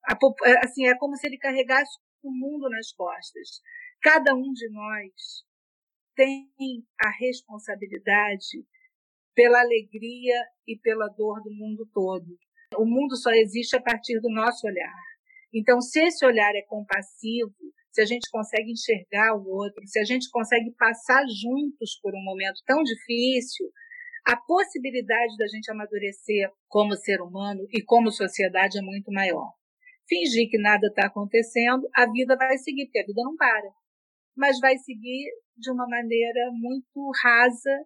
Assim, 0.63 0.87
é 0.87 0.97
como 0.97 1.17
se 1.17 1.27
ele 1.27 1.39
carregasse 1.39 1.99
o 2.23 2.31
mundo 2.31 2.69
nas 2.69 2.93
costas. 2.93 3.61
Cada 4.03 4.35
um 4.35 4.53
de 4.53 4.69
nós 4.71 5.45
tem 6.21 6.85
a 7.01 7.09
responsabilidade 7.19 8.63
pela 9.35 9.59
alegria 9.59 10.37
e 10.69 10.77
pela 10.77 11.09
dor 11.09 11.43
do 11.43 11.51
mundo 11.51 11.89
todo. 11.95 12.27
O 12.77 12.85
mundo 12.85 13.17
só 13.17 13.31
existe 13.31 13.75
a 13.75 13.81
partir 13.81 14.21
do 14.21 14.29
nosso 14.29 14.67
olhar. 14.67 15.01
Então, 15.55 15.81
se 15.81 15.99
esse 15.99 16.27
olhar 16.27 16.55
é 16.55 16.63
compassivo, 16.69 17.55
se 17.91 18.03
a 18.03 18.05
gente 18.05 18.31
consegue 18.31 18.71
enxergar 18.71 19.35
o 19.35 19.49
outro, 19.49 19.81
se 19.87 19.99
a 19.99 20.05
gente 20.05 20.29
consegue 20.31 20.71
passar 20.73 21.25
juntos 21.27 21.99
por 22.03 22.15
um 22.15 22.23
momento 22.23 22.61
tão 22.67 22.83
difícil, 22.83 23.67
a 24.27 24.37
possibilidade 24.37 25.39
da 25.39 25.47
gente 25.47 25.71
amadurecer 25.71 26.53
como 26.69 26.95
ser 26.97 27.23
humano 27.23 27.67
e 27.73 27.83
como 27.83 28.13
sociedade 28.13 28.79
é 28.79 28.83
muito 28.83 29.11
maior. 29.11 29.55
Fingir 30.07 30.51
que 30.51 30.59
nada 30.59 30.87
está 30.87 31.07
acontecendo, 31.07 31.89
a 31.95 32.05
vida 32.13 32.37
vai 32.37 32.59
seguir, 32.59 32.85
porque 32.85 32.99
a 32.99 33.07
vida 33.07 33.23
não 33.23 33.35
para 33.37 33.80
mas 34.41 34.59
vai 34.59 34.79
seguir 34.79 35.31
de 35.55 35.71
uma 35.71 35.87
maneira 35.87 36.51
muito 36.53 37.13
rasa 37.23 37.85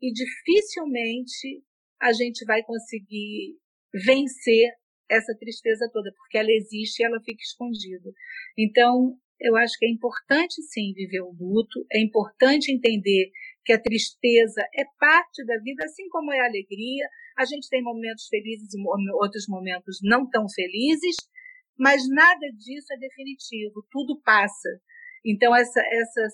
e 0.00 0.12
dificilmente 0.12 1.64
a 2.00 2.12
gente 2.12 2.44
vai 2.44 2.62
conseguir 2.62 3.58
vencer 3.92 4.70
essa 5.10 5.34
tristeza 5.36 5.90
toda, 5.92 6.12
porque 6.16 6.38
ela 6.38 6.52
existe 6.52 7.00
e 7.00 7.04
ela 7.04 7.20
fica 7.24 7.42
escondida. 7.42 8.08
Então, 8.56 9.18
eu 9.40 9.56
acho 9.56 9.76
que 9.78 9.86
é 9.86 9.90
importante 9.90 10.62
sim 10.62 10.92
viver 10.94 11.22
o 11.22 11.32
luto, 11.32 11.84
é 11.92 12.00
importante 12.00 12.72
entender 12.72 13.32
que 13.64 13.72
a 13.72 13.82
tristeza 13.82 14.62
é 14.74 14.84
parte 15.00 15.44
da 15.44 15.58
vida, 15.58 15.84
assim 15.84 16.08
como 16.08 16.32
é 16.32 16.38
a 16.38 16.46
alegria. 16.46 17.08
A 17.36 17.44
gente 17.44 17.68
tem 17.68 17.82
momentos 17.82 18.28
felizes 18.28 18.72
e 18.72 18.78
outros 19.20 19.46
momentos 19.48 19.98
não 20.04 20.28
tão 20.30 20.48
felizes, 20.48 21.16
mas 21.76 22.08
nada 22.08 22.46
disso 22.56 22.92
é 22.92 22.96
definitivo, 22.96 23.84
tudo 23.90 24.20
passa. 24.22 24.68
Então, 25.26 25.54
essa, 25.56 25.80
essa 25.80 26.28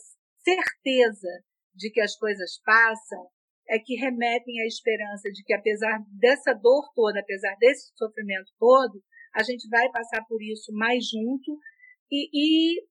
certeza 0.44 1.28
de 1.74 1.90
que 1.90 2.00
as 2.00 2.14
coisas 2.16 2.60
passam 2.62 3.26
é 3.66 3.78
que 3.78 3.94
remetem 3.94 4.60
à 4.60 4.66
esperança 4.66 5.30
de 5.30 5.42
que, 5.44 5.54
apesar 5.54 5.98
dessa 6.20 6.52
dor 6.52 6.92
toda, 6.94 7.20
apesar 7.20 7.56
desse 7.58 7.90
sofrimento 7.96 8.52
todo, 8.58 9.02
a 9.34 9.42
gente 9.42 9.66
vai 9.70 9.90
passar 9.90 10.22
por 10.26 10.42
isso 10.42 10.70
mais 10.74 11.08
junto 11.08 11.58
e, 12.10 12.28
e 12.34 12.86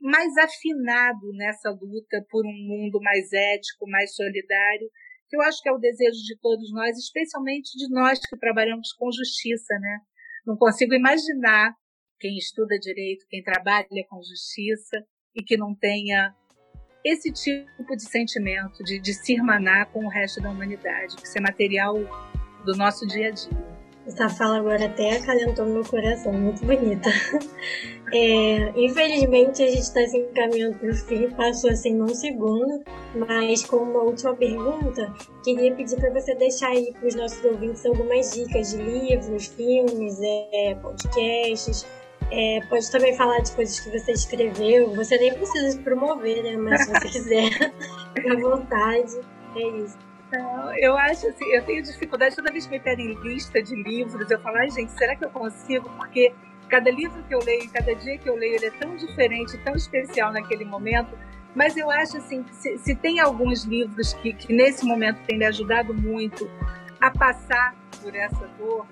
mais 0.00 0.36
afinado 0.36 1.32
nessa 1.34 1.70
luta 1.70 2.26
por 2.28 2.44
um 2.44 2.66
mundo 2.66 2.98
mais 3.00 3.32
ético, 3.32 3.88
mais 3.88 4.12
solidário, 4.16 4.90
que 5.28 5.36
eu 5.36 5.42
acho 5.42 5.62
que 5.62 5.68
é 5.68 5.72
o 5.72 5.78
desejo 5.78 6.18
de 6.24 6.36
todos 6.40 6.72
nós, 6.72 6.98
especialmente 6.98 7.78
de 7.78 7.88
nós 7.94 8.18
que 8.18 8.36
trabalhamos 8.36 8.92
com 8.94 9.12
justiça, 9.12 9.78
né? 9.78 10.00
Não 10.44 10.56
consigo 10.56 10.92
imaginar 10.92 11.72
quem 12.18 12.36
estuda 12.36 12.76
direito, 12.80 13.26
quem 13.28 13.44
trabalha 13.44 13.86
com 14.08 14.20
justiça 14.22 15.06
e 15.34 15.42
que 15.42 15.56
não 15.56 15.74
tenha 15.74 16.34
esse 17.04 17.32
tipo 17.32 17.96
de 17.96 18.02
sentimento 18.02 18.82
de, 18.84 18.98
de 18.98 19.14
se 19.14 19.34
irmanar 19.34 19.86
com 19.86 20.04
o 20.04 20.08
resto 20.08 20.40
da 20.40 20.50
humanidade, 20.50 21.16
que 21.16 21.26
isso 21.26 21.38
é 21.38 21.40
material 21.40 21.94
do 22.64 22.76
nosso 22.76 23.06
dia 23.06 23.28
a 23.28 23.30
dia. 23.30 23.80
Essa 24.06 24.28
fala 24.28 24.58
agora 24.58 24.86
até 24.86 25.16
acalentou 25.16 25.66
meu 25.66 25.84
coração, 25.84 26.32
muito 26.32 26.64
bonita. 26.64 27.10
É, 28.12 28.72
infelizmente 28.74 29.62
a 29.62 29.68
gente 29.68 29.82
está 29.82 30.04
se 30.04 30.18
encaminhando 30.18 30.76
para 30.80 30.90
o 30.90 30.94
fim, 30.94 31.30
passou 31.30 31.70
assim 31.70 31.94
num 31.94 32.08
segundo, 32.08 32.82
mas 33.14 33.64
com 33.64 33.76
uma 33.76 34.02
última 34.02 34.34
pergunta, 34.34 35.14
queria 35.44 35.72
pedir 35.76 35.94
para 35.94 36.10
você 36.10 36.34
deixar 36.34 36.70
aí 36.70 36.92
para 36.92 37.06
os 37.06 37.14
nossos 37.14 37.44
ouvintes 37.44 37.86
algumas 37.86 38.32
dicas 38.32 38.72
de 38.72 38.82
livros, 38.82 39.46
filmes, 39.46 40.18
é, 40.20 40.74
podcasts. 40.82 41.86
É, 42.32 42.60
pode 42.68 42.90
também 42.90 43.16
falar 43.16 43.40
de 43.40 43.52
coisas 43.52 43.80
que 43.80 43.90
você 43.90 44.12
escreveu. 44.12 44.94
Você 44.94 45.18
nem 45.18 45.34
precisa 45.34 45.72
se 45.72 45.78
promover, 45.80 46.42
né? 46.42 46.56
Mas 46.56 46.84
se 46.84 46.92
você 46.92 47.08
quiser, 47.10 47.50
fica 48.14 48.32
à 48.32 48.36
vontade. 48.36 49.20
É 49.56 49.68
isso. 49.78 49.98
Então, 50.28 50.78
eu 50.78 50.96
acho 50.96 51.26
assim, 51.26 51.44
eu 51.46 51.64
tenho 51.64 51.82
dificuldade 51.82 52.36
toda 52.36 52.52
vez 52.52 52.64
que 52.64 52.70
me 52.70 52.78
pedem 52.78 53.14
lista 53.14 53.60
de 53.60 53.74
livros, 53.74 54.30
eu 54.30 54.40
falo, 54.40 54.58
ai 54.58 54.70
gente, 54.70 54.92
será 54.92 55.16
que 55.16 55.24
eu 55.24 55.30
consigo? 55.30 55.90
Porque 55.96 56.32
cada 56.68 56.88
livro 56.88 57.20
que 57.24 57.34
eu 57.34 57.40
leio, 57.40 57.68
cada 57.68 57.92
dia 57.96 58.16
que 58.16 58.30
eu 58.30 58.36
leio, 58.36 58.54
ele 58.54 58.66
é 58.66 58.70
tão 58.70 58.94
diferente, 58.94 59.58
tão 59.58 59.74
especial 59.74 60.32
naquele 60.32 60.64
momento. 60.64 61.18
Mas 61.52 61.76
eu 61.76 61.90
acho 61.90 62.16
assim, 62.16 62.44
se, 62.52 62.78
se 62.78 62.94
tem 62.94 63.18
alguns 63.18 63.64
livros 63.64 64.14
que, 64.14 64.32
que 64.32 64.52
nesse 64.52 64.86
momento 64.86 65.18
têm 65.26 65.36
me 65.36 65.46
ajudado 65.46 65.92
muito 65.92 66.48
a 67.00 67.10
passar 67.10 67.74
por 68.00 68.14
essa 68.14 68.46
dor, 68.56 68.86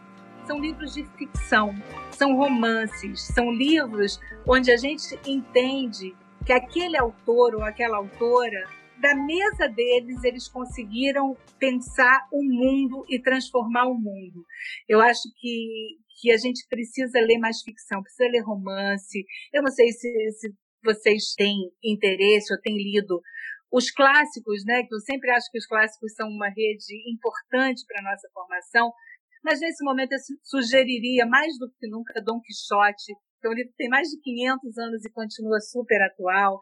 são 0.48 0.58
livros 0.58 0.94
de 0.94 1.04
ficção, 1.18 1.74
são 2.10 2.34
romances, 2.34 3.20
são 3.34 3.52
livros 3.52 4.18
onde 4.48 4.70
a 4.70 4.78
gente 4.78 5.14
entende 5.26 6.16
que 6.46 6.54
aquele 6.54 6.96
autor 6.96 7.54
ou 7.54 7.62
aquela 7.62 7.98
autora 7.98 8.66
da 8.98 9.14
mesa 9.14 9.68
deles, 9.68 10.24
eles 10.24 10.48
conseguiram 10.48 11.36
pensar 11.58 12.26
o 12.32 12.42
mundo 12.42 13.04
e 13.10 13.20
transformar 13.20 13.88
o 13.88 13.94
mundo. 13.94 14.42
Eu 14.88 15.02
acho 15.02 15.28
que, 15.38 15.98
que 16.18 16.32
a 16.32 16.38
gente 16.38 16.66
precisa 16.66 17.20
ler 17.20 17.38
mais 17.38 17.60
ficção, 17.60 18.02
precisa 18.02 18.30
ler 18.30 18.40
romance. 18.40 19.24
Eu 19.52 19.62
não 19.62 19.70
sei 19.70 19.92
se, 19.92 20.08
se 20.32 20.48
vocês 20.82 21.34
têm 21.36 21.70
interesse 21.84 22.54
ou 22.54 22.60
têm 22.60 22.74
lido 22.74 23.20
os 23.70 23.90
clássicos, 23.90 24.64
né? 24.64 24.82
Que 24.82 24.94
eu 24.94 25.00
sempre 25.00 25.30
acho 25.30 25.50
que 25.50 25.58
os 25.58 25.66
clássicos 25.66 26.14
são 26.14 26.26
uma 26.26 26.48
rede 26.48 27.12
importante 27.12 27.84
para 27.86 28.00
a 28.00 28.10
nossa 28.10 28.28
formação. 28.32 28.90
Mas 29.44 29.60
nesse 29.60 29.84
momento 29.84 30.12
eu 30.12 30.18
sugeriria 30.42 31.26
mais 31.26 31.58
do 31.58 31.70
que 31.78 31.88
nunca 31.88 32.20
Dom 32.22 32.40
Quixote, 32.40 33.14
que 33.40 33.46
é 33.46 33.50
um 33.50 33.54
livro 33.54 33.70
que 33.70 33.76
tem 33.78 33.88
mais 33.88 34.08
de 34.08 34.20
500 34.20 34.78
anos 34.78 35.04
e 35.04 35.12
continua 35.12 35.60
super 35.60 36.02
atual. 36.02 36.58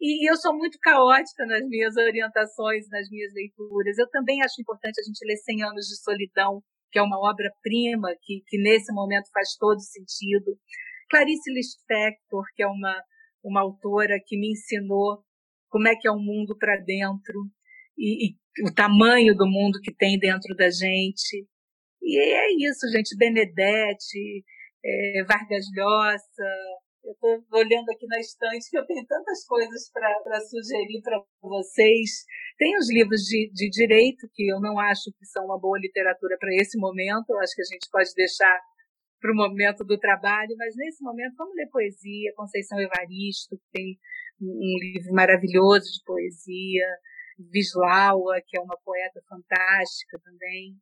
E 0.00 0.30
eu 0.30 0.36
sou 0.36 0.56
muito 0.56 0.78
caótica 0.80 1.44
nas 1.46 1.66
minhas 1.66 1.96
orientações, 1.96 2.88
nas 2.88 3.08
minhas 3.10 3.32
leituras. 3.34 3.98
Eu 3.98 4.08
também 4.10 4.42
acho 4.42 4.60
importante 4.60 5.00
a 5.00 5.04
gente 5.04 5.24
ler 5.26 5.36
Cem 5.36 5.62
Anos 5.62 5.86
de 5.86 6.00
Solidão, 6.00 6.62
que 6.92 6.98
é 6.98 7.02
uma 7.02 7.18
obra-prima, 7.18 8.14
que, 8.22 8.42
que 8.46 8.58
nesse 8.58 8.92
momento 8.92 9.28
faz 9.32 9.56
todo 9.58 9.80
sentido. 9.80 10.56
Clarice 11.10 11.52
Lispector, 11.52 12.44
que 12.54 12.62
é 12.62 12.66
uma, 12.66 13.02
uma 13.42 13.60
autora 13.60 14.18
que 14.24 14.38
me 14.38 14.52
ensinou 14.52 15.22
como 15.68 15.88
é 15.88 15.96
que 15.96 16.08
é 16.08 16.10
o 16.10 16.18
mundo 16.18 16.56
para 16.56 16.76
dentro 16.76 17.34
e, 17.96 18.28
e, 18.28 18.36
o 18.66 18.72
tamanho 18.72 19.34
do 19.34 19.46
mundo 19.46 19.80
que 19.82 19.94
tem 19.94 20.18
dentro 20.18 20.54
da 20.54 20.70
gente. 20.70 21.46
E 22.02 22.18
é 22.18 22.52
isso, 22.68 22.88
gente. 22.90 23.16
Benedetti, 23.16 24.44
é, 24.84 25.24
Vargas 25.24 25.66
Llosa, 25.76 26.48
eu 27.04 27.12
estou 27.12 27.58
olhando 27.58 27.88
aqui 27.90 28.06
na 28.06 28.18
estante 28.18 28.70
que 28.70 28.78
eu 28.78 28.84
tenho 28.86 29.04
tantas 29.06 29.44
coisas 29.46 29.90
para 29.92 30.40
sugerir 30.40 31.00
para 31.02 31.22
vocês. 31.40 32.24
Tem 32.58 32.76
os 32.76 32.90
livros 32.90 33.22
de, 33.22 33.50
de 33.52 33.70
direito, 33.70 34.28
que 34.34 34.46
eu 34.46 34.60
não 34.60 34.78
acho 34.78 35.10
que 35.18 35.24
são 35.26 35.44
uma 35.44 35.58
boa 35.58 35.78
literatura 35.78 36.36
para 36.38 36.54
esse 36.54 36.78
momento, 36.78 37.30
eu 37.30 37.38
acho 37.38 37.54
que 37.54 37.62
a 37.62 37.72
gente 37.72 37.88
pode 37.90 38.12
deixar 38.14 38.60
para 39.20 39.32
o 39.32 39.36
momento 39.36 39.84
do 39.84 39.98
trabalho, 39.98 40.54
mas 40.56 40.74
nesse 40.76 41.02
momento 41.02 41.34
vamos 41.36 41.54
ler 41.56 41.68
poesia, 41.70 42.32
Conceição 42.36 42.78
Evaristo, 42.78 43.56
que 43.56 43.70
tem 43.72 43.98
um 44.40 44.78
livro 44.78 45.12
maravilhoso 45.12 45.86
de 45.86 46.04
poesia, 46.04 46.86
Vislaua, 47.50 48.40
que 48.46 48.56
é 48.56 48.60
uma 48.60 48.76
poeta 48.84 49.20
fantástica 49.28 50.20
também, 50.22 50.76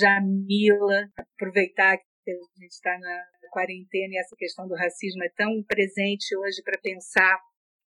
Jamila, 0.00 1.08
aproveitar 1.16 1.96
que 1.96 2.30
a 2.30 2.60
gente 2.60 2.72
está 2.72 2.98
na 2.98 3.24
quarentena 3.50 4.14
e 4.14 4.18
essa 4.18 4.34
questão 4.36 4.66
do 4.66 4.74
racismo 4.74 5.22
é 5.22 5.28
tão 5.36 5.62
presente 5.62 6.36
hoje 6.36 6.62
para 6.62 6.78
pensar 6.78 7.38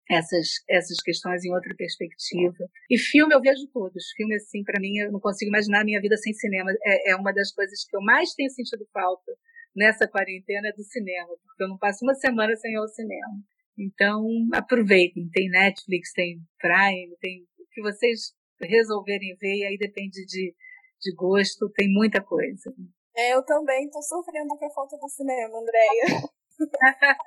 essas, 0.10 0.48
essas 0.70 1.02
questões 1.02 1.44
em 1.44 1.54
outra 1.54 1.74
perspectiva. 1.76 2.70
E 2.90 2.98
filme 2.98 3.34
eu 3.34 3.42
vejo 3.42 3.68
todos. 3.74 4.12
Filme, 4.16 4.36
assim, 4.36 4.64
para 4.64 4.80
mim, 4.80 4.98
eu 4.98 5.12
não 5.12 5.20
consigo 5.20 5.50
imaginar 5.50 5.82
a 5.82 5.86
minha 5.86 6.02
vida 6.02 6.16
sem 6.18 6.34
cinema. 6.34 6.72
É, 6.84 7.12
é 7.12 7.16
uma 7.16 7.34
das 7.34 7.52
coisas 7.52 7.86
que 7.88 7.96
eu 7.96 8.02
mais 8.02 8.34
tenho 8.34 8.50
sentido 8.52 8.86
falta 8.94 9.32
nessa 9.76 10.08
quarentena 10.08 10.70
é 10.70 10.72
do 10.72 10.84
cinema, 10.84 11.28
porque 11.44 11.64
eu 11.64 11.68
não 11.68 11.78
passo 11.78 12.06
uma 12.06 12.14
semana 12.16 12.56
sem 12.56 12.72
ir 12.72 12.78
ao 12.78 12.88
cinema. 12.88 13.44
Então, 13.78 14.26
aproveitem. 14.54 15.30
Tem 15.34 15.50
Netflix, 15.50 16.14
tem 16.14 16.40
Prime, 16.60 17.18
tem 17.20 17.46
o 17.60 17.68
que 17.72 17.82
vocês 17.82 18.34
resolverem 18.62 19.36
ver, 19.40 19.58
e 19.58 19.66
aí 19.66 19.78
depende 19.78 20.26
de, 20.26 20.56
de 21.02 21.14
gosto, 21.16 21.70
tem 21.72 21.88
muita 21.92 22.22
coisa. 22.24 22.74
É, 23.16 23.34
eu 23.34 23.44
também 23.44 23.90
tô 23.90 24.02
sofrendo 24.02 24.58
com 24.58 24.66
a 24.66 24.74
falta 24.74 24.98
do 24.98 25.08
cinema, 25.08 25.58
Andréia. 25.58 26.22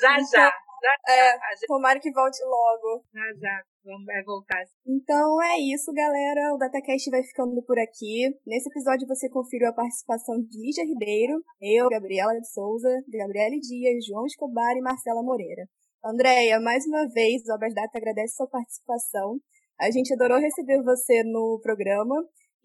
já, 0.00 0.18
já. 0.18 0.52
Já, 0.84 1.14
é, 1.14 1.32
já. 1.32 1.66
tomara 1.66 1.98
que 1.98 2.12
volte 2.12 2.42
logo. 2.44 3.04
Já, 3.12 3.32
já. 3.40 3.62
Vamos, 3.84 4.06
voltar. 4.24 4.64
Então 4.86 5.42
é 5.42 5.58
isso, 5.60 5.92
galera. 5.92 6.54
O 6.54 6.58
DataCast 6.58 7.10
vai 7.10 7.22
ficando 7.22 7.62
por 7.62 7.78
aqui. 7.78 8.34
Nesse 8.46 8.68
episódio 8.70 9.06
você 9.06 9.28
conferiu 9.28 9.68
a 9.68 9.74
participação 9.74 10.40
de 10.40 10.58
Lígia 10.58 10.84
Ribeiro, 10.84 11.42
eu, 11.60 11.88
Gabriela 11.90 12.32
de 12.32 12.50
Souza, 12.50 12.88
Gabriele 13.08 13.60
Dias, 13.60 14.06
João 14.06 14.24
Escobar 14.24 14.74
e 14.76 14.80
Marcela 14.80 15.22
Moreira. 15.22 15.68
Andréia, 16.02 16.60
mais 16.60 16.86
uma 16.86 17.08
vez, 17.08 17.42
o 17.46 17.54
Obras 17.54 17.74
Data 17.74 17.96
agradece 17.96 18.36
sua 18.36 18.48
participação. 18.48 19.38
A 19.80 19.90
gente 19.90 20.12
adorou 20.14 20.38
receber 20.38 20.82
você 20.82 21.22
no 21.24 21.60
programa 21.62 22.14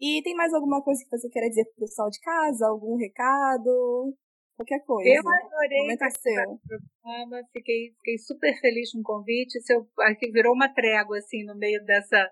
e 0.00 0.22
tem 0.22 0.34
mais 0.34 0.54
alguma 0.54 0.82
coisa 0.82 1.04
que 1.04 1.10
você 1.10 1.28
queira 1.28 1.48
dizer 1.48 1.64
pro 1.66 1.86
pessoal 1.86 2.08
de 2.08 2.18
casa? 2.20 2.66
Algum 2.66 2.96
recado? 2.96 4.16
Qualquer 4.56 4.80
coisa. 4.84 5.08
Eu 5.08 5.20
adorei 5.20 5.96
participar 5.98 6.44
do 6.46 6.58
programa, 6.58 7.42
fiquei, 7.52 7.92
fiquei 7.96 8.18
super 8.18 8.58
feliz 8.60 8.92
com 8.92 9.00
o 9.00 9.02
convite. 9.02 9.60
Seu, 9.62 9.86
aqui 10.00 10.30
virou 10.30 10.54
uma 10.54 10.68
trégua, 10.72 11.18
assim, 11.18 11.44
no 11.44 11.56
meio 11.56 11.84
dessa, 11.84 12.30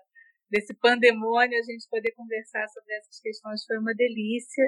desse 0.49 0.73
pandemônio, 0.75 1.57
a 1.57 1.63
gente 1.63 1.87
poder 1.89 2.11
conversar 2.11 2.67
sobre 2.69 2.93
essas 2.95 3.19
questões 3.19 3.65
foi 3.65 3.77
uma 3.77 3.93
delícia. 3.93 4.63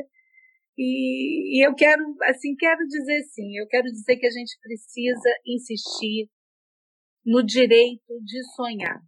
E, 0.77 1.57
e 1.59 1.67
eu 1.67 1.75
quero, 1.75 2.03
assim, 2.23 2.55
quero 2.55 2.85
dizer 2.87 3.23
sim, 3.23 3.57
eu 3.57 3.67
quero 3.67 3.85
dizer 3.91 4.15
que 4.17 4.25
a 4.27 4.31
gente 4.31 4.57
precisa 4.61 5.29
insistir 5.45 6.29
no 7.25 7.43
direito 7.43 8.13
de 8.23 8.43
sonhar 8.55 9.01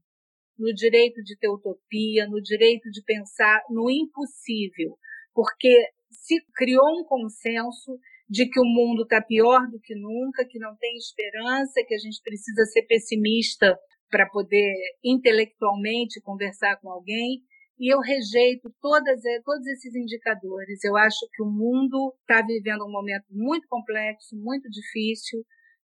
no 0.58 0.74
direito 0.74 1.22
de 1.24 1.38
ter 1.38 1.50
utopia, 1.50 2.28
no 2.28 2.42
direito 2.42 2.90
de 2.92 3.04
pensar 3.04 3.62
no 3.70 3.90
impossível, 3.90 4.98
porque 5.34 5.74
se 6.12 6.36
criou 6.56 6.86
um 7.00 7.04
consenso 7.04 7.98
de 8.30 8.48
que 8.48 8.60
o 8.60 8.66
mundo 8.66 9.04
está 9.04 9.22
pior 9.22 9.68
do 9.70 9.80
que 9.80 9.96
nunca, 9.96 10.46
que 10.46 10.60
não 10.60 10.76
tem 10.78 10.96
esperança, 10.98 11.84
que 11.88 11.94
a 11.94 11.98
gente 11.98 12.22
precisa 12.24 12.66
ser 12.66 12.84
pessimista 12.84 13.78
para 14.10 14.30
poder 14.30 14.74
intelectualmente 15.04 16.22
conversar 16.22 16.78
com 16.80 16.90
alguém. 16.90 17.42
E 17.80 17.92
eu 17.94 18.00
rejeito 18.00 18.72
todas, 18.80 19.22
todos 19.44 19.68
esses 19.68 19.96
indicadores. 19.96 20.84
Eu 20.84 20.96
acho 20.96 21.28
que 21.34 21.42
o 21.42 21.50
mundo 21.50 22.16
está 22.22 22.46
vivendo 22.46 22.86
um 22.86 22.92
momento 22.92 23.26
muito 23.32 23.68
complexo, 23.68 24.36
muito 24.36 24.70
difícil, 24.70 25.44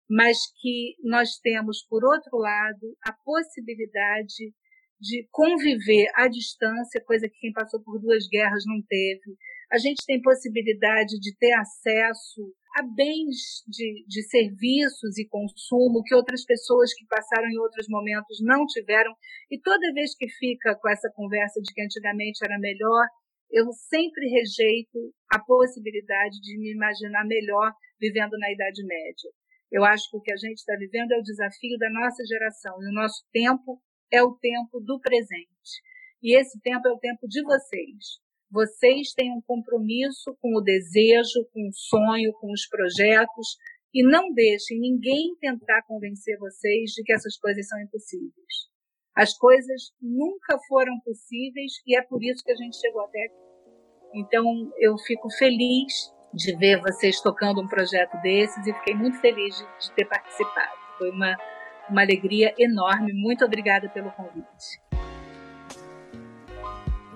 mas 0.09 0.37
que 0.61 0.95
nós 1.03 1.37
temos, 1.41 1.85
por 1.87 2.03
outro 2.05 2.37
lado, 2.37 2.95
a 3.05 3.13
possibilidade 3.13 4.53
de 4.99 5.27
conviver 5.31 6.07
à 6.15 6.27
distância, 6.27 7.03
coisa 7.05 7.29
que 7.29 7.39
quem 7.39 7.51
passou 7.51 7.81
por 7.83 7.99
duas 7.99 8.27
guerras 8.27 8.63
não 8.65 8.81
teve. 8.87 9.37
A 9.71 9.77
gente 9.77 10.03
tem 10.05 10.21
possibilidade 10.21 11.19
de 11.19 11.35
ter 11.37 11.53
acesso 11.53 12.41
a 12.77 12.83
bens 12.83 13.63
de, 13.67 14.05
de 14.07 14.23
serviços 14.23 15.17
e 15.17 15.27
consumo 15.27 16.03
que 16.03 16.15
outras 16.15 16.45
pessoas 16.45 16.93
que 16.93 17.05
passaram 17.07 17.47
em 17.47 17.59
outros 17.59 17.87
momentos 17.89 18.37
não 18.41 18.65
tiveram. 18.65 19.13
E 19.51 19.59
toda 19.59 19.93
vez 19.93 20.15
que 20.15 20.27
fica 20.29 20.75
com 20.75 20.89
essa 20.89 21.11
conversa 21.15 21.61
de 21.61 21.73
que 21.73 21.81
antigamente 21.81 22.39
era 22.43 22.57
melhor, 22.59 23.05
eu 23.51 23.71
sempre 23.71 24.27
rejeito 24.29 25.13
a 25.31 25.39
possibilidade 25.39 26.39
de 26.41 26.57
me 26.59 26.73
imaginar 26.73 27.25
melhor 27.25 27.71
vivendo 27.99 28.37
na 28.37 28.51
Idade 28.51 28.85
Média. 28.85 29.31
Eu 29.71 29.83
acho 29.83 30.09
que 30.09 30.17
o 30.17 30.21
que 30.21 30.31
a 30.31 30.37
gente 30.37 30.57
está 30.57 30.75
vivendo 30.77 31.11
é 31.11 31.17
o 31.17 31.23
desafio 31.23 31.77
da 31.77 31.89
nossa 31.89 32.23
geração 32.25 32.81
e 32.81 32.87
o 32.89 32.93
nosso 32.93 33.23
tempo 33.31 33.81
é 34.11 34.23
o 34.23 34.35
tempo 34.35 34.79
do 34.79 34.99
presente. 34.99 35.81
E 36.21 36.37
esse 36.37 36.59
tempo 36.61 36.87
é 36.87 36.91
o 36.91 36.99
tempo 36.99 37.27
de 37.27 37.43
vocês. 37.43 38.19
Vocês 38.49 39.11
têm 39.13 39.31
um 39.31 39.41
compromisso 39.41 40.35
com 40.41 40.55
o 40.55 40.61
desejo, 40.61 41.45
com 41.53 41.67
o 41.67 41.73
sonho, 41.73 42.31
com 42.39 42.51
os 42.51 42.65
projetos 42.67 43.57
e 43.93 44.03
não 44.03 44.33
deixem 44.33 44.79
ninguém 44.79 45.35
tentar 45.39 45.83
convencer 45.83 46.37
vocês 46.39 46.91
de 46.91 47.03
que 47.03 47.11
essas 47.11 47.37
coisas 47.37 47.67
são 47.67 47.79
impossíveis. 47.81 48.67
As 49.15 49.35
coisas 49.35 49.91
nunca 50.01 50.57
foram 50.67 50.99
possíveis 51.03 51.73
e 51.85 51.97
é 51.97 52.03
por 52.03 52.23
isso 52.23 52.43
que 52.43 52.51
a 52.51 52.55
gente 52.55 52.79
chegou 52.79 53.01
até 53.01 53.25
aqui. 53.25 53.47
Então, 54.13 54.71
eu 54.77 54.97
fico 54.99 55.29
feliz 55.37 56.13
de 56.33 56.55
ver 56.55 56.81
vocês 56.81 57.19
tocando 57.21 57.61
um 57.61 57.67
projeto 57.67 58.15
desses 58.21 58.65
e 58.65 58.73
fiquei 58.73 58.93
muito 58.93 59.19
feliz 59.19 59.57
de, 59.57 59.63
de 59.63 59.91
ter 59.91 60.05
participado. 60.05 60.75
Foi 60.97 61.09
uma, 61.09 61.35
uma 61.89 62.01
alegria 62.01 62.53
enorme. 62.57 63.13
Muito 63.13 63.45
obrigada 63.45 63.89
pelo 63.89 64.11
convite. 64.11 64.81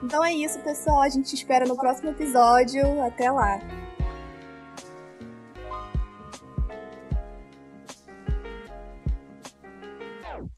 Então 0.03 0.23
é 0.25 0.33
isso, 0.33 0.59
pessoal. 0.59 1.01
A 1.01 1.09
gente 1.09 1.33
espera 1.33 1.65
no 1.65 1.75
próximo 1.75 2.09
episódio. 2.09 3.01
Até 3.03 3.29
lá. 3.29 3.59